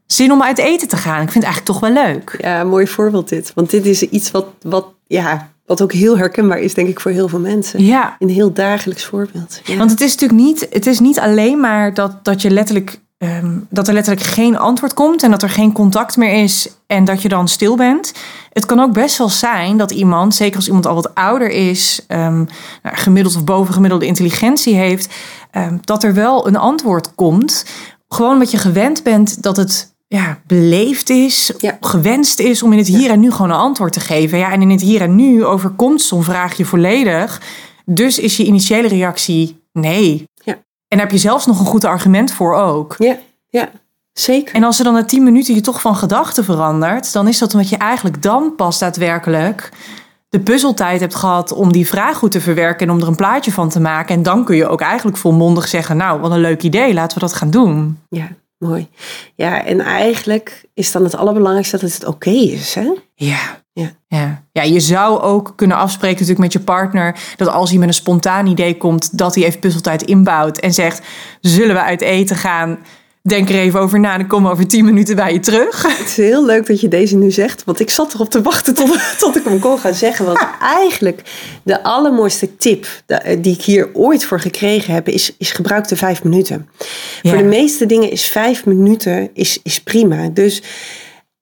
zin 0.06 0.32
om 0.32 0.44
uit 0.44 0.58
eten 0.58 0.88
te 0.88 0.98
gaan. 0.98 1.22
Ik 1.22 1.32
vind 1.32 1.46
het 1.46 1.54
eigenlijk 1.54 1.66
toch 1.66 1.80
wel 1.80 2.04
leuk. 2.06 2.36
Ja, 2.40 2.64
mooi 2.64 2.88
voorbeeld 2.88 3.30
dit. 3.30 3.52
Want 3.56 3.70
dit 3.70 3.86
is 3.86 4.02
iets 4.02 4.32
wat, 4.32 4.46
wat, 4.62 4.86
ja, 5.08 5.51
wat 5.66 5.82
ook 5.82 5.92
heel 5.94 6.18
herkenbaar 6.18 6.60
is, 6.60 6.74
denk 6.74 6.88
ik, 6.88 7.00
voor 7.00 7.12
heel 7.12 7.28
veel 7.28 7.40
mensen. 7.40 7.86
Ja, 7.86 8.16
Een 8.20 8.30
heel 8.30 8.54
dagelijks 8.54 9.06
voorbeeld. 9.06 9.62
Ja. 9.64 9.78
Want 9.78 9.92
het 9.92 10.02
is 10.02 10.12
natuurlijk 10.16 10.42
niet, 10.42 10.68
het 10.70 10.88
is 10.88 11.00
niet 11.00 11.20
alleen 11.20 11.60
maar 11.60 11.94
dat, 11.94 12.24
dat, 12.24 12.42
je 12.42 12.50
letterlijk, 12.50 13.02
ehm, 13.18 13.58
dat 13.70 13.88
er 13.88 13.94
letterlijk 13.94 14.26
geen 14.26 14.58
antwoord 14.58 14.94
komt 14.94 15.24
en 15.24 15.32
dat 15.32 15.42
er 15.42 15.50
geen 15.50 15.72
contact 15.72 16.18
meer 16.18 16.44
is 16.44 16.70
en 16.88 17.06
dat 17.06 17.22
je 17.22 17.30
dan 17.30 17.48
stil 17.48 17.76
bent. 17.76 18.12
Het 18.54 18.66
kan 18.66 18.80
ook 18.80 18.94
best 18.94 19.18
wel 19.18 19.30
zijn 19.30 19.78
dat 19.78 19.92
iemand, 19.92 20.36
zeker 20.36 20.56
als 20.56 20.68
iemand 20.68 20.86
al 20.86 20.96
wat 20.96 21.16
ouder 21.16 21.50
is, 21.50 22.04
ehm, 22.08 22.44
nou, 22.84 22.96
gemiddeld 22.96 23.36
of 23.36 23.44
bovengemiddelde 23.44 24.06
intelligentie 24.06 24.76
heeft, 24.76 25.14
ehm, 25.52 25.78
dat 25.82 26.04
er 26.04 26.14
wel 26.14 26.48
een 26.48 26.56
antwoord 26.58 27.16
komt. 27.16 27.66
Gewoon 28.08 28.34
omdat 28.34 28.52
je 28.52 28.58
gewend 28.58 29.04
bent 29.04 29.44
dat 29.44 29.58
het 29.58 29.91
ja, 30.18 30.40
beleefd 30.48 31.10
is, 31.10 31.54
Ja. 31.58 31.78
gewenst 31.82 32.40
is 32.40 32.64
om 32.64 32.72
in 32.72 32.78
het 32.78 32.88
hier 32.88 33.10
en 33.10 33.20
nu 33.20 33.32
gewoon 33.32 33.50
een 33.50 33.58
antwoord 33.58 33.94
te 33.94 34.00
geven. 34.00 34.38
Ja, 34.38 34.52
en 34.52 34.62
in 34.62 34.70
het 34.70 34.82
hier 34.82 35.02
en 35.02 35.16
nu 35.16 35.46
overkomt 35.46 36.02
zo'n 36.02 36.24
vraagje 36.24 36.66
volledig. 36.66 37.42
Dus 37.86 38.20
is 38.20 38.38
je 38.38 38.46
initiële 38.46 38.88
reactie 38.88 39.62
nee. 39.74 40.24
Ja. 40.34 40.54
En 40.54 40.62
daar 40.88 41.00
heb 41.00 41.12
je 41.12 41.18
zelfs 41.18 41.46
nog 41.46 41.60
een 41.60 41.66
goed 41.66 41.86
argument 41.86 42.32
voor 42.34 42.56
ook. 42.56 42.96
ja, 42.98 43.18
ja, 43.50 43.70
zeker. 44.14 44.56
En 44.56 44.64
als 44.64 44.78
er 44.78 44.84
dan 44.84 44.94
na 44.94 45.06
tien 45.06 45.24
minuten 45.24 45.56
je 45.56 45.62
toch 45.62 45.82
van 45.82 45.96
gedachten 45.96 46.44
verandert, 46.44 47.14
dan 47.14 47.28
is 47.28 47.38
dat 47.38 47.54
omdat 47.54 47.70
je 47.70 47.78
eigenlijk 47.78 48.22
dan 48.22 48.56
pas 48.56 48.80
daadwerkelijk 48.80 49.70
de 50.30 50.40
puzzeltijd 50.40 51.00
hebt 51.00 51.16
gehad 51.16 51.52
om 51.52 51.72
die 51.72 51.88
vraag 51.88 52.18
goed 52.18 52.32
te 52.32 52.42
verwerken 52.42 52.88
en 52.88 52.94
om 52.94 53.02
er 53.02 53.08
een 53.08 53.16
plaatje 53.16 53.52
van 53.52 53.70
te 53.70 53.80
maken. 53.80 54.16
En 54.16 54.24
dan 54.24 54.44
kun 54.46 54.56
je 54.56 54.68
ook 54.68 54.82
eigenlijk 54.82 55.18
volmondig 55.18 55.68
zeggen, 55.68 55.98
nou, 55.98 56.20
wat 56.20 56.32
een 56.32 56.40
leuk 56.40 56.64
idee, 56.64 56.94
laten 56.94 57.18
we 57.20 57.24
dat 57.26 57.34
gaan 57.34 57.50
doen. 57.50 57.98
Ja, 58.10 58.28
mooi. 58.62 58.90
Ja, 59.36 59.66
en 59.66 59.80
eigenlijk 59.80 60.66
is 60.74 60.92
dan 60.92 61.04
het 61.04 61.16
allerbelangrijkste 61.16 61.78
dat 61.78 61.94
het 61.94 62.06
oké 62.06 62.30
is. 62.30 62.76
Hè? 62.76 62.94
Ja. 63.16 63.60
Ja. 63.74 63.92
Ja. 64.08 64.44
ja, 64.52 64.62
je 64.62 64.80
zou 64.80 65.22
ook 65.22 65.54
kunnen 65.56 65.78
afspreken 65.78 66.20
natuurlijk 66.20 66.40
met 66.40 66.54
je 66.54 66.60
partner... 66.60 67.20
dat 67.36 67.48
als 67.48 67.70
hij 67.70 67.80
met 67.80 67.88
een 67.88 67.94
spontaan 67.94 68.48
idee 68.48 68.78
komt... 68.78 69.18
dat 69.18 69.36
hij 69.36 69.44
even 69.44 69.60
puzzeltijd 69.60 70.02
inbouwt 70.02 70.58
en 70.58 70.74
zegt... 70.74 71.02
zullen 71.42 71.76
we 71.76 71.82
uit 71.82 72.02
eten 72.02 72.36
gaan? 72.36 72.80
Denk 73.24 73.50
er 73.50 73.56
even 73.56 73.80
over 73.80 74.00
na 74.00 74.12
en 74.12 74.20
dan 74.20 74.28
komen 74.28 74.48
we 74.48 74.54
over 74.54 74.68
tien 74.68 74.86
minuten 74.86 75.16
bij 75.16 75.34
je 75.34 75.40
terug. 75.40 75.82
Het 75.98 76.08
is 76.08 76.18
heel 76.18 76.46
leuk 76.46 76.66
dat 76.66 76.82
je 76.82 76.88
deze 76.88 77.16
nu 77.16 77.32
zegt, 77.32 77.64
want 77.64 77.80
ik 77.80 77.90
zat 77.90 78.14
erop 78.14 78.30
te 78.30 78.42
wachten 78.42 78.74
tot, 78.74 79.00
tot 79.20 79.36
ik 79.36 79.44
hem 79.44 79.60
kon 79.60 79.80
gaan 79.80 79.94
zeggen. 79.94 80.26
Want 80.26 80.48
eigenlijk 80.86 81.22
de 81.64 81.84
allermooiste 81.84 82.56
tip 82.56 82.88
da- 83.06 83.24
die 83.38 83.54
ik 83.54 83.62
hier 83.62 83.90
ooit 83.94 84.26
voor 84.26 84.40
gekregen 84.40 84.94
heb, 84.94 85.08
is, 85.08 85.36
is 85.38 85.52
gebruik 85.52 85.88
de 85.88 85.96
vijf 85.96 86.24
minuten. 86.24 86.70
Ja. 87.22 87.30
Voor 87.30 87.40
de 87.40 87.44
meeste 87.48 87.86
dingen 87.86 88.12
is 88.12 88.26
vijf 88.26 88.66
minuten 88.66 89.30
is, 89.34 89.60
is 89.64 89.82
prima. 89.82 90.30
Dus 90.30 90.62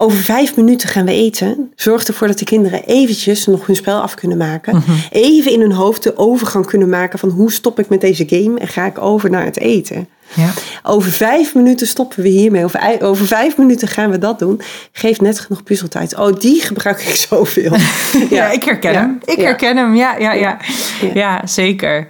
over 0.01 0.17
vijf 0.17 0.55
minuten 0.55 0.89
gaan 0.89 1.05
we 1.05 1.11
eten. 1.11 1.71
Zorg 1.75 2.03
ervoor 2.03 2.27
dat 2.27 2.39
de 2.39 2.45
kinderen 2.45 2.83
eventjes 2.85 3.45
nog 3.45 3.65
hun 3.65 3.75
spel 3.75 4.01
af 4.01 4.13
kunnen 4.13 4.37
maken. 4.37 4.75
Mhm. 4.75 4.91
Even 5.11 5.51
in 5.51 5.61
hun 5.61 5.71
hoofd 5.71 6.03
de 6.03 6.17
overgang 6.17 6.65
kunnen 6.65 6.89
maken 6.89 7.19
van 7.19 7.29
hoe 7.29 7.51
stop 7.51 7.79
ik 7.79 7.89
met 7.89 8.01
deze 8.01 8.25
game 8.29 8.59
en 8.59 8.67
ga 8.67 8.85
ik 8.85 8.97
over 9.01 9.29
naar 9.29 9.45
het 9.45 9.59
eten. 9.59 10.07
Ja. 10.35 10.49
Over 10.83 11.11
vijf 11.11 11.55
minuten 11.55 11.87
stoppen 11.87 12.23
we 12.23 12.29
hiermee. 12.29 12.63
Over, 12.63 12.79
ei- 12.79 13.01
over 13.01 13.25
vijf 13.27 13.57
minuten 13.57 13.87
gaan 13.87 14.09
we 14.11 14.17
dat 14.17 14.39
doen. 14.39 14.61
Geef 14.91 15.21
net 15.21 15.39
genoeg 15.39 15.63
puzzeltijd. 15.63 16.17
Oh, 16.17 16.39
die 16.39 16.61
gebruik 16.61 17.01
ik 17.01 17.15
zoveel. 17.29 17.71
Ja, 18.37 18.49
ik 18.51 18.63
herken 18.63 18.91
Ja. 18.91 18.99
hem. 18.99 19.17
Ik 19.25 19.37
Ja. 19.37 19.43
herken 19.43 19.77
hem, 19.77 19.95
ja, 19.95 20.17
ja, 20.17 20.33
ja. 20.33 20.57
Ja. 21.01 21.09
Ja, 21.13 21.41
zeker. 21.47 22.07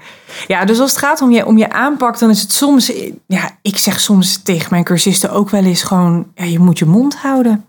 Ja, 0.47 0.65
dus 0.65 0.79
als 0.79 0.89
het 0.89 0.99
gaat 0.99 1.21
om 1.21 1.31
je, 1.31 1.45
om 1.45 1.57
je 1.57 1.69
aanpak, 1.71 2.19
dan 2.19 2.29
is 2.29 2.41
het 2.41 2.51
soms... 2.51 2.91
Ja, 3.27 3.51
ik 3.61 3.77
zeg 3.77 3.99
soms 3.99 4.41
tegen 4.43 4.67
mijn 4.69 4.83
cursisten 4.83 5.31
ook 5.31 5.49
wel 5.49 5.63
eens 5.63 5.83
gewoon... 5.83 6.27
Ja, 6.35 6.43
je 6.43 6.59
moet 6.59 6.79
je 6.79 6.85
mond 6.85 7.15
houden. 7.15 7.63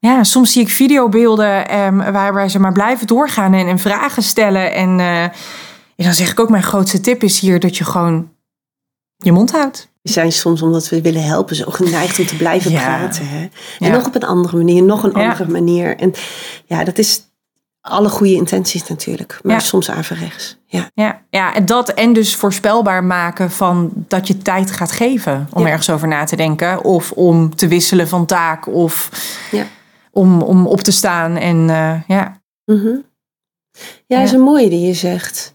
Ja. 0.00 0.24
Soms 0.24 0.52
zie 0.52 0.62
ik 0.62 0.68
videobeelden 0.68 1.68
ehm, 1.68 2.12
waarbij 2.12 2.48
ze 2.48 2.58
maar 2.58 2.72
blijven 2.72 3.06
doorgaan 3.06 3.52
en, 3.54 3.66
en 3.68 3.78
vragen 3.78 4.22
stellen. 4.22 4.72
En, 4.72 5.00
eh, 5.00 5.22
en 5.22 5.32
dan 5.96 6.14
zeg 6.14 6.30
ik 6.30 6.40
ook, 6.40 6.48
mijn 6.50 6.62
grootste 6.62 7.00
tip 7.00 7.22
is 7.22 7.38
hier 7.40 7.60
dat 7.60 7.76
je 7.76 7.84
gewoon 7.84 8.28
je 9.16 9.32
mond 9.32 9.52
houdt. 9.52 9.88
We 10.02 10.10
zijn 10.10 10.32
soms, 10.32 10.62
omdat 10.62 10.88
we 10.88 11.00
willen 11.00 11.24
helpen, 11.24 11.56
zo 11.56 11.64
geneigd 11.70 12.18
om 12.18 12.26
te 12.26 12.36
blijven 12.36 12.70
Ja. 12.70 12.78
praten. 12.96 13.28
Hè? 13.28 13.38
En 13.40 13.50
Ja. 13.78 13.88
nog 13.88 14.06
op 14.06 14.14
een 14.14 14.24
andere 14.24 14.56
manier, 14.56 14.82
nog 14.82 15.02
een 15.02 15.12
Ja. 15.20 15.28
andere 15.30 15.50
manier. 15.50 15.96
En 15.96 16.12
ja, 16.66 16.84
dat 16.84 16.98
is 16.98 17.22
alle 17.80 18.08
goede 18.08 18.32
intenties 18.34 18.88
natuurlijk. 18.88 19.38
Maar 19.42 19.60
soms 19.60 19.90
averechts. 19.90 20.58
Ja. 20.66 20.90
Ja, 20.94 21.20
ja, 21.30 21.54
en 21.54 21.66
dat 21.66 21.88
en 21.88 22.12
dus 22.12 22.34
voorspelbaar 22.36 23.04
maken 23.04 23.50
van 23.50 23.90
dat 23.94 24.26
je 24.26 24.38
tijd 24.38 24.70
gaat 24.70 24.92
geven 24.92 25.48
om 25.52 25.66
ergens 25.66 25.90
over 25.90 26.08
na 26.08 26.24
te 26.24 26.36
denken. 26.36 26.84
Of 26.84 27.10
om 27.12 27.54
te 27.56 27.68
wisselen 27.68 28.08
van 28.08 28.26
taak 28.26 28.66
of 28.66 29.08
Ja. 29.50 29.64
Om, 30.10 30.42
om 30.42 30.66
op 30.66 30.80
te 30.80 30.92
staan. 30.92 31.36
En 31.36 31.70
eh, 31.70 32.00
ja, 32.06 32.40
Mhm. 32.70 32.96
Ja, 34.06 34.16
dat 34.16 34.26
is 34.26 34.32
een 34.32 34.40
mooie 34.40 34.68
die 34.68 34.86
je 34.86 34.94
zegt. 34.94 35.54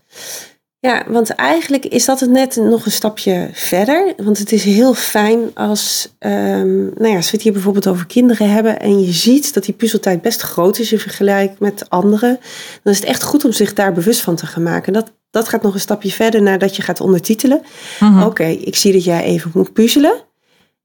Ja, 0.80 1.04
want 1.08 1.30
eigenlijk 1.30 1.86
is 1.86 2.06
dat 2.06 2.20
het 2.20 2.30
net 2.30 2.56
nog 2.56 2.86
een 2.86 2.91
stapje 2.91 3.50
verder. 3.54 4.13
Want 4.18 4.38
het 4.38 4.52
is 4.52 4.63
heel 4.63 4.94
fijn 4.94 5.39
als, 5.54 6.15
um, 6.20 6.94
nou 6.96 7.08
ja, 7.08 7.15
als 7.15 7.26
we 7.26 7.36
het 7.36 7.41
hier 7.41 7.54
bijvoorbeeld 7.54 7.88
over 7.88 8.06
kinderen 8.06 8.50
hebben 8.50 8.80
en 8.80 9.02
je 9.02 9.12
ziet 9.12 9.54
dat 9.54 9.65
die 9.65 9.74
puzzeltijd 9.74 10.22
best 10.22 10.41
groot 10.41 10.80
is 10.80 10.91
in 10.91 11.00
vergelijking 11.00 11.60
met 11.60 11.89
anderen, 11.89 12.39
dan 12.84 12.94
is 12.94 13.00
het 13.00 13.08
echt 13.08 13.24
goed 13.24 13.46
om 13.46 13.52
zich 13.52 13.74
daar 13.74 13.94
bewust 13.94 14.22
van 14.22 14.36
te 14.36 14.46
gaan 14.46 14.63
maken. 14.63 14.94
Dat, 14.94 15.12
dat 15.30 15.48
gaat 15.48 15.62
nog 15.62 15.74
een 15.74 15.80
stapje 15.80 16.12
verder 16.12 16.41
nadat 16.41 16.76
je 16.76 16.82
gaat 16.82 17.02
ondertitelen. 17.02 17.62
Mhm. 18.00 18.24
Oké, 18.24 18.46
ik 18.46 18.76
zie 18.76 18.94
dat 18.94 19.04
jij 19.04 19.24
even 19.24 19.52
moet 19.54 19.74
puzzelen 19.74 20.24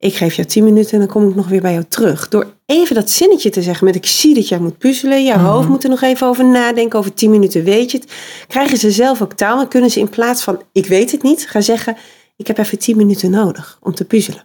ik 0.00 0.14
geef 0.14 0.34
jou 0.34 0.48
tien 0.48 0.64
minuten 0.64 0.92
en 0.92 0.98
dan 0.98 1.08
kom 1.08 1.28
ik 1.28 1.34
nog 1.34 1.48
weer 1.48 1.60
bij 1.60 1.72
jou 1.72 1.84
terug. 1.88 2.28
Door 2.28 2.46
even 2.66 2.94
dat 2.94 3.10
zinnetje 3.10 3.50
te 3.50 3.62
zeggen 3.62 3.84
met 3.84 3.94
ik 3.94 4.06
zie 4.06 4.34
dat 4.34 4.48
jij 4.48 4.58
moet 4.58 4.78
puzzelen. 4.78 5.24
Jouw 5.24 5.36
mhm. 5.36 5.46
hoofd 5.46 5.68
moet 5.68 5.84
er 5.84 5.90
nog 5.90 6.02
even 6.02 6.26
over 6.26 6.44
nadenken. 6.44 6.98
Over 6.98 7.14
tien 7.14 7.30
minuten 7.30 7.64
weet 7.64 7.90
je 7.90 7.98
het. 7.98 8.12
Krijgen 8.46 8.78
ze 8.78 8.90
zelf 8.90 9.22
ook 9.22 9.32
taal 9.32 9.60
en 9.60 9.68
kunnen 9.68 9.90
ze 9.90 10.00
in 10.00 10.08
plaats 10.08 10.42
van 10.42 10.62
ik 10.72 10.86
weet 10.86 11.10
het 11.10 11.22
niet 11.22 11.48
gaan 11.48 11.62
zeggen 11.62 11.96
ik 12.40 12.46
heb 12.46 12.58
even 12.58 12.78
tien 12.78 12.96
minuten 12.96 13.30
nodig 13.30 13.78
om 13.80 13.94
te 13.94 14.04
puzzelen. 14.04 14.44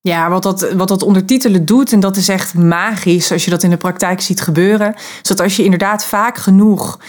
Ja, 0.00 0.30
wat 0.30 0.42
dat, 0.42 0.72
wat 0.72 0.88
dat 0.88 1.02
ondertitelen 1.02 1.64
doet, 1.64 1.92
en 1.92 2.00
dat 2.00 2.16
is 2.16 2.28
echt 2.28 2.54
magisch 2.54 3.32
als 3.32 3.44
je 3.44 3.50
dat 3.50 3.62
in 3.62 3.70
de 3.70 3.76
praktijk 3.76 4.20
ziet 4.20 4.40
gebeuren. 4.40 4.94
Zodat 5.22 5.44
als 5.44 5.56
je 5.56 5.64
inderdaad 5.64 6.04
vaak 6.04 6.38
genoeg 6.38 7.00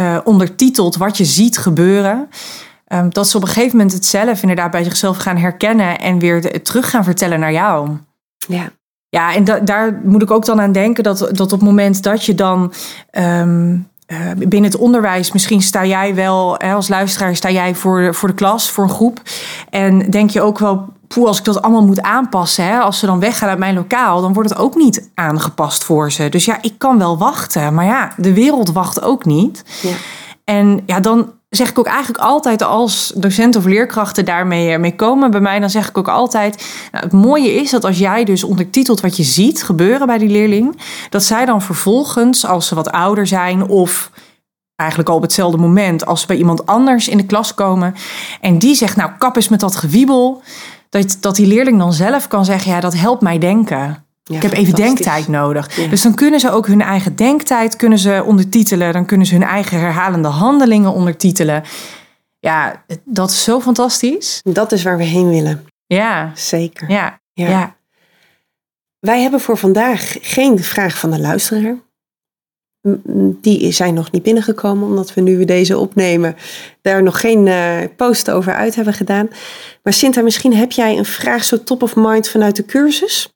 uh, 0.00 0.18
ondertitelt 0.24 0.96
wat 0.96 1.16
je 1.16 1.24
ziet 1.24 1.58
gebeuren, 1.58 2.28
Ehm, 2.84 3.08
dat 3.08 3.28
ze 3.28 3.36
op 3.36 3.42
een 3.42 3.48
gegeven 3.48 3.76
moment 3.76 3.94
het 3.94 4.06
zelf 4.06 4.40
inderdaad 4.40 4.70
bij 4.70 4.84
zichzelf 4.84 5.16
gaan 5.16 5.36
herkennen 5.36 5.98
en 5.98 6.18
weer 6.18 6.62
terug 6.62 6.90
gaan 6.90 7.04
vertellen 7.04 7.40
naar 7.40 7.52
jou. 7.52 7.88
Ja. 8.48 8.70
Ja, 9.08 9.34
en 9.34 9.64
daar 9.64 10.00
moet 10.04 10.22
ik 10.22 10.30
ook 10.30 10.44
dan 10.44 10.60
aan 10.60 10.72
denken 10.72 11.04
dat, 11.04 11.18
dat 11.18 11.40
op 11.40 11.50
het 11.50 11.62
moment 11.62 12.02
dat 12.02 12.24
je 12.24 12.34
dan 12.34 12.72
ehm, 13.10 13.76
eh, 14.06 14.18
binnen 14.36 14.70
het 14.70 14.80
onderwijs, 14.80 15.32
misschien 15.32 15.62
sta 15.62 15.84
jij 15.84 16.14
wel 16.14 16.54
hè, 16.58 16.72
als 16.72 16.88
luisteraar, 16.88 17.36
sta 17.36 17.50
jij 17.50 17.74
voor, 17.74 18.14
voor 18.14 18.28
de 18.28 18.34
klas, 18.34 18.70
voor 18.70 18.84
een 18.84 18.90
groep. 18.90 19.20
En 19.70 20.10
denk 20.10 20.30
je 20.30 20.40
ook 20.40 20.58
wel, 20.58 20.88
poeh, 21.08 21.26
als 21.26 21.38
ik 21.38 21.44
dat 21.44 21.62
allemaal 21.62 21.86
moet 21.86 22.02
aanpassen, 22.02 22.64
hè, 22.64 22.78
als 22.78 22.98
ze 22.98 23.06
dan 23.06 23.20
weggaan 23.20 23.48
uit 23.48 23.58
mijn 23.58 23.74
lokaal, 23.74 24.20
dan 24.20 24.32
wordt 24.32 24.48
het 24.48 24.58
ook 24.58 24.74
niet 24.74 25.10
aangepast 25.14 25.84
voor 25.84 26.12
ze. 26.12 26.28
Dus 26.28 26.44
ja, 26.44 26.58
ik 26.60 26.74
kan 26.78 26.98
wel 26.98 27.18
wachten, 27.18 27.74
maar 27.74 27.84
ja, 27.84 28.12
de 28.16 28.32
wereld 28.32 28.72
wacht 28.72 29.02
ook 29.02 29.24
niet. 29.24 29.64
Ja. 29.82 29.94
En 30.44 30.82
ja, 30.86 31.00
dan 31.00 31.32
zeg 31.56 31.70
ik 31.70 31.78
ook 31.78 31.86
eigenlijk 31.86 32.24
altijd 32.24 32.62
als 32.62 33.12
docent 33.16 33.56
of 33.56 33.64
leerkrachten 33.64 34.24
daarmee 34.24 34.72
eh, 34.72 34.78
mee 34.78 34.94
komen 34.94 35.30
bij 35.30 35.40
mij, 35.40 35.58
dan 35.60 35.70
zeg 35.70 35.88
ik 35.88 35.98
ook 35.98 36.08
altijd: 36.08 36.66
nou, 36.92 37.04
het 37.04 37.12
mooie 37.12 37.54
is 37.54 37.70
dat 37.70 37.84
als 37.84 37.98
jij 37.98 38.24
dus 38.24 38.44
ondertitelt 38.44 39.00
wat 39.00 39.16
je 39.16 39.22
ziet 39.22 39.62
gebeuren 39.62 40.06
bij 40.06 40.18
die 40.18 40.28
leerling, 40.28 40.76
dat 41.10 41.22
zij 41.22 41.44
dan 41.44 41.62
vervolgens, 41.62 42.46
als 42.46 42.66
ze 42.66 42.74
wat 42.74 42.90
ouder 42.90 43.26
zijn 43.26 43.68
of 43.68 44.10
eigenlijk 44.76 45.10
al 45.10 45.16
op 45.16 45.22
hetzelfde 45.22 45.58
moment, 45.58 46.06
als 46.06 46.20
ze 46.20 46.26
bij 46.26 46.36
iemand 46.36 46.66
anders 46.66 47.08
in 47.08 47.16
de 47.16 47.26
klas 47.26 47.54
komen 47.54 47.94
en 48.40 48.58
die 48.58 48.74
zegt: 48.74 48.96
Nou, 48.96 49.10
kap 49.18 49.36
eens 49.36 49.48
met 49.48 49.60
dat 49.60 49.76
gewiebel, 49.76 50.42
dat, 50.90 51.16
dat 51.20 51.36
die 51.36 51.46
leerling 51.46 51.78
dan 51.78 51.92
zelf 51.92 52.28
kan 52.28 52.44
zeggen: 52.44 52.70
Ja, 52.72 52.80
dat 52.80 52.94
helpt 52.94 53.22
mij 53.22 53.38
denken 53.38 54.03
ik 54.32 54.42
heb 54.42 54.52
even 54.52 54.74
denktijd 54.74 55.28
nodig. 55.28 55.74
Dus 55.74 56.02
dan 56.02 56.14
kunnen 56.14 56.40
ze 56.40 56.50
ook 56.50 56.66
hun 56.66 56.82
eigen 56.82 57.16
denktijd 57.16 57.76
kunnen 57.76 57.98
ze 57.98 58.22
ondertitelen. 58.26 58.92
Dan 58.92 59.06
kunnen 59.06 59.26
ze 59.26 59.34
hun 59.34 59.42
eigen 59.42 59.80
herhalende 59.80 60.28
handelingen 60.28 60.92
ondertitelen. 60.92 61.62
Ja, 62.40 62.84
dat 63.04 63.30
is 63.30 63.44
zo 63.44 63.60
fantastisch. 63.60 64.40
Dat 64.42 64.72
is 64.72 64.82
waar 64.82 64.96
we 64.96 65.04
heen 65.04 65.28
willen. 65.28 65.66
Ja. 65.86 66.32
Zeker. 66.34 66.90
Ja. 66.90 67.20
ja. 67.32 67.76
Wij 68.98 69.20
hebben 69.20 69.40
voor 69.40 69.58
vandaag 69.58 70.16
geen 70.20 70.62
vraag 70.62 70.98
van 70.98 71.10
de 71.10 71.20
luisteraar. 71.20 71.76
Die 73.40 73.72
zijn 73.72 73.94
nog 73.94 74.10
niet 74.10 74.22
binnengekomen, 74.22 74.88
omdat 74.88 75.14
we 75.14 75.20
nu 75.20 75.44
deze 75.44 75.78
opnemen, 75.78 76.36
daar 76.82 77.02
nog 77.02 77.20
geen 77.20 77.46
uh, 77.46 77.78
post 77.96 78.30
over 78.30 78.54
uit 78.54 78.74
hebben 78.74 78.94
gedaan. 78.94 79.28
Maar 79.82 79.92
Sinta, 79.92 80.22
misschien 80.22 80.54
heb 80.54 80.72
jij 80.72 80.98
een 80.98 81.04
vraag 81.04 81.44
zo 81.44 81.62
top 81.62 81.82
of 81.82 81.96
mind 81.96 82.28
vanuit 82.28 82.56
de 82.56 82.64
cursus? 82.64 83.33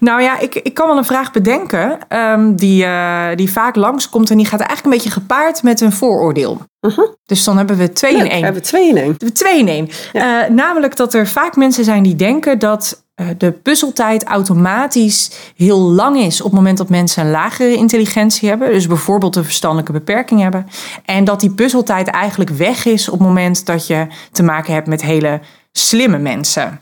Nou 0.00 0.22
ja, 0.22 0.38
ik, 0.38 0.54
ik 0.54 0.74
kan 0.74 0.88
wel 0.88 0.96
een 0.96 1.04
vraag 1.04 1.32
bedenken 1.32 1.98
um, 2.08 2.56
die, 2.56 2.84
uh, 2.84 3.26
die 3.34 3.52
vaak 3.52 3.76
langskomt 3.76 4.30
en 4.30 4.36
die 4.36 4.46
gaat 4.46 4.60
eigenlijk 4.60 4.84
een 4.84 5.02
beetje 5.02 5.20
gepaard 5.20 5.62
met 5.62 5.80
een 5.80 5.92
vooroordeel. 5.92 6.60
Uh 6.80 6.96
-huh. 6.96 7.08
Dus 7.24 7.44
dan 7.44 7.56
hebben 7.56 7.76
we 7.76 7.92
twee 7.92 8.16
in 8.16 8.28
één. 8.28 8.38
We 8.38 8.44
hebben 8.44 8.62
twee 8.62 8.88
in 8.88 8.96
één. 8.96 9.14
We 9.18 9.32
twee 9.32 9.58
in 9.58 9.68
één. 9.68 9.88
Ja. 10.12 10.48
Uh, 10.48 10.54
namelijk 10.54 10.96
dat 10.96 11.14
er 11.14 11.26
vaak 11.26 11.56
mensen 11.56 11.84
zijn 11.84 12.02
die 12.02 12.16
denken 12.16 12.58
dat 12.58 13.04
uh, 13.20 13.26
de 13.38 13.52
puzzeltijd 13.52 14.24
automatisch 14.24 15.30
heel 15.56 15.78
lang 15.78 16.18
is 16.18 16.40
op 16.40 16.46
het 16.46 16.54
moment 16.54 16.78
dat 16.78 16.88
mensen 16.88 17.24
een 17.24 17.30
lagere 17.30 17.74
intelligentie 17.74 18.48
hebben. 18.48 18.72
Dus 18.72 18.86
bijvoorbeeld 18.86 19.36
een 19.36 19.44
verstandelijke 19.44 19.92
beperking 19.92 20.40
hebben. 20.40 20.66
En 21.04 21.24
dat 21.24 21.40
die 21.40 21.50
puzzeltijd 21.50 22.08
eigenlijk 22.08 22.50
weg 22.50 22.84
is 22.84 23.08
op 23.08 23.18
het 23.18 23.28
moment 23.28 23.66
dat 23.66 23.86
je 23.86 24.06
te 24.32 24.42
maken 24.42 24.74
hebt 24.74 24.86
met 24.86 25.02
hele 25.02 25.40
slimme 25.72 26.18
mensen. 26.18 26.80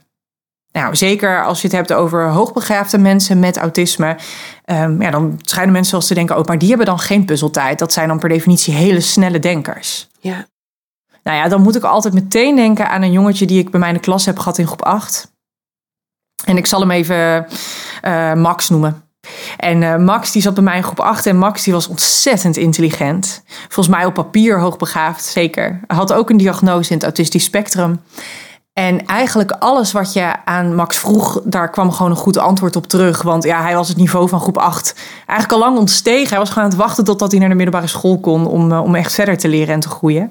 Nou, 0.72 0.96
zeker 0.96 1.44
als 1.44 1.60
je 1.60 1.66
het 1.66 1.76
hebt 1.76 1.92
over 1.92 2.28
hoogbegaafde 2.28 2.98
mensen 2.98 3.38
met 3.38 3.56
autisme, 3.56 4.16
um, 4.66 5.02
ja, 5.02 5.10
dan 5.10 5.38
schijnen 5.42 5.72
mensen 5.72 5.90
zelfs 5.90 6.06
te 6.06 6.14
denken, 6.14 6.38
oh, 6.38 6.44
maar 6.44 6.58
die 6.58 6.68
hebben 6.68 6.86
dan 6.86 6.98
geen 6.98 7.24
puzzeltijd. 7.24 7.78
Dat 7.78 7.92
zijn 7.92 8.08
dan 8.08 8.18
per 8.18 8.28
definitie 8.28 8.74
hele 8.74 9.00
snelle 9.00 9.38
denkers. 9.38 10.08
Ja. 10.20 10.46
Nou 11.22 11.36
ja, 11.36 11.48
dan 11.48 11.62
moet 11.62 11.76
ik 11.76 11.82
altijd 11.82 12.14
meteen 12.14 12.56
denken 12.56 12.88
aan 12.88 13.02
een 13.02 13.12
jongetje 13.12 13.46
die 13.46 13.58
ik 13.58 13.70
bij 13.70 13.80
mij 13.80 13.88
in 13.88 13.94
de 13.94 14.00
klas 14.00 14.26
heb 14.26 14.38
gehad 14.38 14.58
in 14.58 14.66
groep 14.66 14.82
8. 14.82 15.32
En 16.44 16.56
ik 16.56 16.66
zal 16.66 16.80
hem 16.80 16.90
even 16.90 17.46
uh, 18.04 18.34
Max 18.34 18.68
noemen. 18.68 19.02
En 19.56 19.82
uh, 19.82 19.96
Max 19.96 20.32
die 20.32 20.42
zat 20.42 20.54
bij 20.54 20.62
mij 20.62 20.76
in 20.76 20.82
groep 20.82 21.00
8 21.00 21.26
en 21.26 21.36
Max 21.36 21.64
die 21.64 21.72
was 21.72 21.88
ontzettend 21.88 22.56
intelligent. 22.56 23.42
Volgens 23.46 23.96
mij 23.96 24.04
op 24.04 24.14
papier 24.14 24.60
hoogbegaafd, 24.60 25.24
zeker. 25.24 25.80
Hij 25.86 25.96
had 25.96 26.12
ook 26.12 26.30
een 26.30 26.36
diagnose 26.36 26.90
in 26.90 26.96
het 26.96 27.04
autistisch 27.04 27.44
spectrum. 27.44 28.00
En 28.78 29.06
eigenlijk 29.06 29.50
alles 29.50 29.92
wat 29.92 30.12
je 30.12 30.32
aan 30.44 30.74
Max 30.74 30.98
vroeg, 30.98 31.40
daar 31.44 31.70
kwam 31.70 31.92
gewoon 31.92 32.10
een 32.10 32.16
goed 32.16 32.36
antwoord 32.36 32.76
op 32.76 32.86
terug. 32.86 33.22
Want 33.22 33.44
ja, 33.44 33.62
hij 33.62 33.74
was 33.74 33.88
het 33.88 33.96
niveau 33.96 34.28
van 34.28 34.40
groep 34.40 34.58
8 34.58 34.94
eigenlijk 35.26 35.52
al 35.52 35.68
lang 35.68 35.78
ontstegen. 35.78 36.28
Hij 36.28 36.38
was 36.38 36.48
gewoon 36.48 36.64
aan 36.64 36.70
het 36.70 36.78
wachten 36.78 37.04
totdat 37.04 37.30
hij 37.30 37.40
naar 37.40 37.48
de 37.48 37.54
middelbare 37.54 37.86
school 37.86 38.20
kon 38.20 38.46
om, 38.46 38.72
eh, 38.72 38.82
om 38.82 38.94
echt 38.94 39.12
verder 39.12 39.38
te 39.38 39.48
leren 39.48 39.74
en 39.74 39.80
te 39.80 39.88
groeien. 39.88 40.30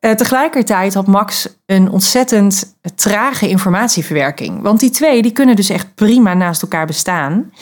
Uh, 0.00 0.10
tegelijkertijd 0.10 0.94
had 0.94 1.06
Max 1.06 1.48
een 1.66 1.90
ontzettend 1.90 2.74
trage 2.94 3.48
informatieverwerking. 3.48 4.62
Want 4.62 4.80
die 4.80 4.90
twee 4.90 5.22
die 5.22 5.32
kunnen 5.32 5.56
dus 5.56 5.68
echt 5.68 5.94
prima 5.94 6.34
naast 6.34 6.62
elkaar 6.62 6.86
bestaan. 6.86 7.52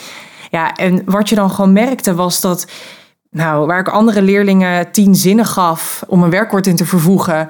Ja, 0.51 0.75
en 0.75 1.03
wat 1.05 1.29
je 1.29 1.35
dan 1.35 1.51
gewoon 1.51 1.73
merkte 1.73 2.15
was 2.15 2.41
dat 2.41 2.67
nou, 3.31 3.67
waar 3.67 3.81
ik 3.81 3.89
andere 3.89 4.23
leerlingen 4.23 4.91
tien 4.91 5.15
zinnen 5.15 5.47
gaf 5.47 6.05
om 6.07 6.23
een 6.23 6.31
werkwoord 6.31 6.67
in 6.67 6.77
te 6.77 6.87
vervoegen, 6.87 7.49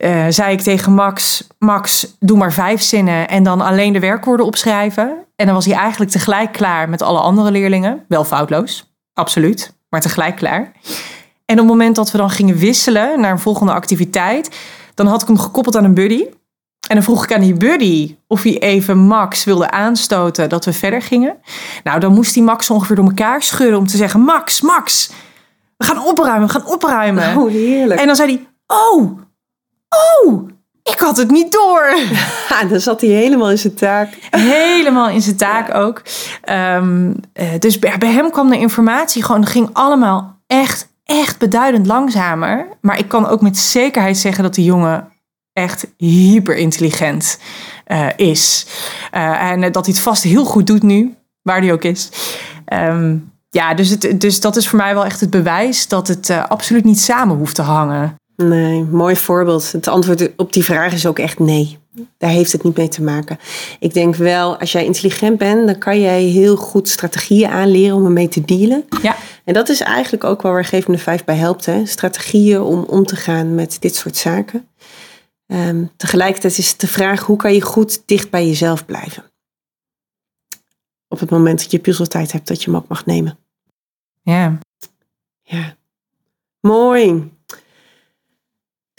uh, 0.00 0.26
zei 0.28 0.52
ik 0.52 0.60
tegen 0.60 0.92
Max: 0.92 1.46
Max, 1.58 2.16
doe 2.18 2.38
maar 2.38 2.52
vijf 2.52 2.82
zinnen 2.82 3.28
en 3.28 3.42
dan 3.42 3.60
alleen 3.60 3.92
de 3.92 4.00
werkwoorden 4.00 4.46
opschrijven. 4.46 5.24
En 5.36 5.46
dan 5.46 5.54
was 5.54 5.64
hij 5.64 5.74
eigenlijk 5.74 6.10
tegelijk 6.10 6.52
klaar 6.52 6.88
met 6.88 7.02
alle 7.02 7.20
andere 7.20 7.50
leerlingen. 7.50 8.04
Wel 8.08 8.24
foutloos, 8.24 8.92
absoluut, 9.14 9.74
maar 9.88 10.00
tegelijk 10.00 10.36
klaar. 10.36 10.72
En 11.44 11.56
op 11.56 11.66
het 11.66 11.66
moment 11.66 11.96
dat 11.96 12.10
we 12.10 12.18
dan 12.18 12.30
gingen 12.30 12.56
wisselen 12.56 13.20
naar 13.20 13.30
een 13.30 13.38
volgende 13.38 13.72
activiteit, 13.72 14.56
dan 14.94 15.06
had 15.06 15.22
ik 15.22 15.28
hem 15.28 15.38
gekoppeld 15.38 15.76
aan 15.76 15.84
een 15.84 15.94
buddy. 15.94 16.24
En 16.88 16.96
dan 16.96 17.04
vroeg 17.04 17.24
ik 17.24 17.34
aan 17.34 17.40
die 17.40 17.54
buddy 17.54 18.16
of 18.26 18.42
hij 18.42 18.58
even 18.58 18.98
Max 18.98 19.44
wilde 19.44 19.70
aanstoten 19.70 20.48
dat 20.48 20.64
we 20.64 20.72
verder 20.72 21.02
gingen. 21.02 21.36
Nou, 21.84 22.00
dan 22.00 22.12
moest 22.12 22.34
die 22.34 22.42
Max 22.42 22.70
ongeveer 22.70 22.96
door 22.96 23.04
elkaar 23.04 23.42
schudden 23.42 23.78
om 23.78 23.86
te 23.86 23.96
zeggen: 23.96 24.20
Max, 24.20 24.60
Max, 24.60 25.10
we 25.76 25.84
gaan 25.84 26.04
opruimen, 26.04 26.46
we 26.46 26.52
gaan 26.52 26.66
opruimen. 26.66 27.36
Oh, 27.36 27.50
heerlijk. 27.50 28.00
En 28.00 28.06
dan 28.06 28.16
zei 28.16 28.32
hij: 28.32 28.76
Oh, 28.78 29.18
oh, 29.96 30.48
ik 30.82 30.98
had 30.98 31.16
het 31.16 31.30
niet 31.30 31.52
door. 31.52 31.94
Ja, 32.48 32.64
dan 32.70 32.80
zat 32.80 33.00
hij 33.00 33.10
helemaal 33.10 33.50
in 33.50 33.58
zijn 33.58 33.74
taak. 33.74 34.18
Helemaal 34.30 35.08
in 35.08 35.22
zijn 35.22 35.36
taak 35.36 35.74
ook. 35.74 36.02
Um, 36.50 37.14
dus 37.58 37.78
bij 37.78 38.12
hem 38.12 38.30
kwam 38.30 38.50
de 38.50 38.58
informatie 38.58 39.22
gewoon, 39.22 39.46
ging 39.46 39.68
allemaal 39.72 40.38
echt, 40.46 40.88
echt 41.04 41.38
beduidend 41.38 41.86
langzamer. 41.86 42.68
Maar 42.80 42.98
ik 42.98 43.08
kan 43.08 43.26
ook 43.26 43.40
met 43.40 43.58
zekerheid 43.58 44.16
zeggen 44.16 44.42
dat 44.42 44.54
die 44.54 44.64
jongen 44.64 45.08
echt 45.52 45.86
hyper 45.96 46.56
intelligent 46.56 47.38
uh, 47.86 48.06
is. 48.16 48.66
Uh, 49.14 49.42
en 49.42 49.60
dat 49.60 49.86
hij 49.86 49.94
het 49.94 50.02
vast 50.02 50.22
heel 50.22 50.44
goed 50.44 50.66
doet 50.66 50.82
nu, 50.82 51.14
waar 51.42 51.60
hij 51.60 51.72
ook 51.72 51.84
is. 51.84 52.10
Um, 52.72 53.32
ja, 53.48 53.74
dus, 53.74 53.88
het, 53.88 54.20
dus 54.20 54.40
dat 54.40 54.56
is 54.56 54.68
voor 54.68 54.78
mij 54.78 54.94
wel 54.94 55.04
echt 55.04 55.20
het 55.20 55.30
bewijs 55.30 55.88
dat 55.88 56.08
het 56.08 56.28
uh, 56.28 56.46
absoluut 56.46 56.84
niet 56.84 57.00
samen 57.00 57.36
hoeft 57.36 57.54
te 57.54 57.62
hangen. 57.62 58.14
Nee, 58.42 58.84
mooi 58.84 59.16
voorbeeld. 59.16 59.72
Het 59.72 59.88
antwoord 59.88 60.36
op 60.36 60.52
die 60.52 60.64
vraag 60.64 60.92
is 60.92 61.06
ook 61.06 61.18
echt 61.18 61.38
nee. 61.38 61.78
Daar 62.18 62.30
heeft 62.30 62.52
het 62.52 62.62
niet 62.62 62.76
mee 62.76 62.88
te 62.88 63.02
maken. 63.02 63.38
Ik 63.78 63.94
denk 63.94 64.16
wel, 64.16 64.58
als 64.58 64.72
jij 64.72 64.84
intelligent 64.84 65.38
bent, 65.38 65.66
dan 65.66 65.78
kan 65.78 66.00
jij 66.00 66.22
heel 66.22 66.56
goed 66.56 66.88
strategieën 66.88 67.50
aanleren 67.50 67.96
om 67.96 68.04
ermee 68.04 68.28
te 68.28 68.44
dealen. 68.44 68.84
Ja. 69.02 69.16
En 69.44 69.54
dat 69.54 69.68
is 69.68 69.80
eigenlijk 69.80 70.24
ook 70.24 70.42
waar 70.42 70.64
Geefende 70.64 70.98
Vijf 70.98 71.24
bij 71.24 71.36
helpt. 71.36 71.66
Hè? 71.66 71.86
Strategieën 71.86 72.60
om 72.60 72.84
om 72.84 73.04
te 73.04 73.16
gaan 73.16 73.54
met 73.54 73.76
dit 73.80 73.94
soort 73.94 74.16
zaken. 74.16 74.68
Um, 75.46 75.90
tegelijkertijd 75.96 76.58
is 76.58 76.70
het 76.70 76.80
de 76.80 76.86
vraag, 76.86 77.20
hoe 77.20 77.36
kan 77.36 77.54
je 77.54 77.60
goed 77.60 78.02
dicht 78.06 78.30
bij 78.30 78.46
jezelf 78.46 78.86
blijven? 78.86 79.24
Op 81.08 81.20
het 81.20 81.30
moment 81.30 81.58
dat 81.58 81.70
je 81.70 81.78
puzzeltijd 81.78 82.32
hebt, 82.32 82.48
dat 82.48 82.62
je 82.62 82.70
hem 82.70 82.80
ook 82.80 82.88
mag 82.88 83.06
nemen. 83.06 83.38
Ja. 84.22 84.58
Ja. 85.42 85.76
Mooi. 86.60 87.30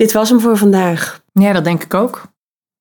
Dit 0.02 0.12
was 0.12 0.30
hem 0.30 0.40
voor 0.40 0.58
vandaag. 0.58 1.24
Ja, 1.34 1.54
dat 1.54 1.64
denk 1.64 1.84
ik 1.84 1.94
ook. 1.94 2.24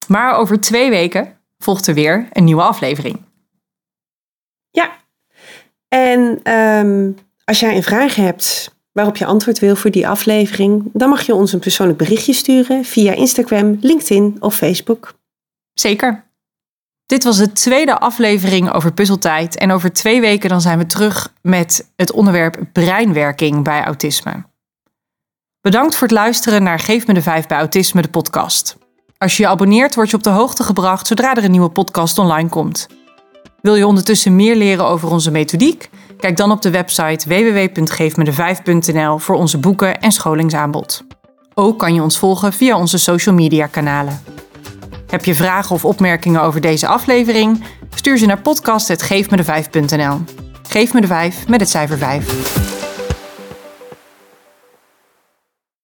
Maar 0.08 0.34
over 0.34 0.60
twee 0.60 0.90
weken 0.90 1.36
volgt 1.58 1.86
er 1.86 1.94
weer 1.94 2.28
een 2.32 2.44
nieuwe 2.44 2.62
aflevering. 2.62 3.20
Ja. 4.70 4.90
En 5.88 6.40
ehm, 6.42 7.10
als 7.44 7.60
jij 7.60 7.76
een 7.76 7.82
vraag 7.82 8.14
hebt 8.14 8.74
waarop 8.92 9.16
je 9.16 9.24
antwoord 9.24 9.58
wil 9.58 9.76
voor 9.76 9.90
die 9.90 10.08
aflevering, 10.08 10.90
dan 10.92 11.08
mag 11.08 11.22
je 11.22 11.34
ons 11.34 11.52
een 11.52 11.58
persoonlijk 11.58 11.98
berichtje 11.98 12.32
sturen 12.32 12.84
via 12.84 13.12
Instagram, 13.12 13.76
LinkedIn 13.80 14.36
of 14.38 14.56
Facebook. 14.56 15.14
Zeker. 15.72 16.24
Dit 17.06 17.24
was 17.24 17.36
de 17.36 17.52
tweede 17.52 17.98
aflevering 17.98 18.72
over 18.72 18.92
puzzeltijd. 18.92 19.56
En 19.56 19.70
over 19.70 19.92
twee 19.92 20.20
weken 20.20 20.48
dan 20.48 20.60
zijn 20.60 20.78
we 20.78 20.86
terug 20.86 21.34
met 21.42 21.90
het 21.96 22.12
onderwerp 22.12 22.66
breinwerking 22.72 23.64
bij 23.64 23.84
autisme. 23.84 24.48
Bedankt 25.62 25.94
voor 25.96 26.06
het 26.06 26.16
luisteren 26.16 26.62
naar 26.62 26.78
Geef 26.78 27.06
me 27.06 27.14
de 27.14 27.22
5 27.22 27.46
bij 27.46 27.58
Autisme, 27.58 28.02
de 28.02 28.08
podcast. 28.08 28.76
Als 29.18 29.36
je 29.36 29.42
je 29.42 29.48
abonneert, 29.48 29.94
word 29.94 30.10
je 30.10 30.16
op 30.16 30.22
de 30.22 30.30
hoogte 30.30 30.62
gebracht 30.62 31.06
zodra 31.06 31.34
er 31.34 31.44
een 31.44 31.50
nieuwe 31.50 31.68
podcast 31.68 32.18
online 32.18 32.48
komt. 32.48 32.86
Wil 33.60 33.74
je 33.74 33.86
ondertussen 33.86 34.36
meer 34.36 34.56
leren 34.56 34.86
over 34.86 35.10
onze 35.10 35.30
methodiek? 35.30 35.90
Kijk 36.18 36.36
dan 36.36 36.50
op 36.50 36.62
de 36.62 36.70
website 36.70 37.28
www.geefmede5.nl 37.28 39.18
voor 39.18 39.36
onze 39.36 39.58
boeken 39.58 40.00
en 40.00 40.12
scholingsaanbod. 40.12 41.04
Ook 41.54 41.78
kan 41.78 41.94
je 41.94 42.02
ons 42.02 42.18
volgen 42.18 42.52
via 42.52 42.78
onze 42.78 42.98
social 42.98 43.34
media 43.34 43.66
kanalen. 43.66 44.22
Heb 45.06 45.24
je 45.24 45.34
vragen 45.34 45.74
of 45.74 45.84
opmerkingen 45.84 46.42
over 46.42 46.60
deze 46.60 46.86
aflevering? 46.86 47.64
Stuur 47.94 48.18
ze 48.18 48.26
naar 48.26 48.40
podcast.geefmede5.nl. 48.40 50.20
Geef 50.68 50.92
me 50.92 51.00
de 51.00 51.06
5 51.06 51.48
met 51.48 51.60
het 51.60 51.70
cijfer 51.70 51.98
5. 51.98 52.79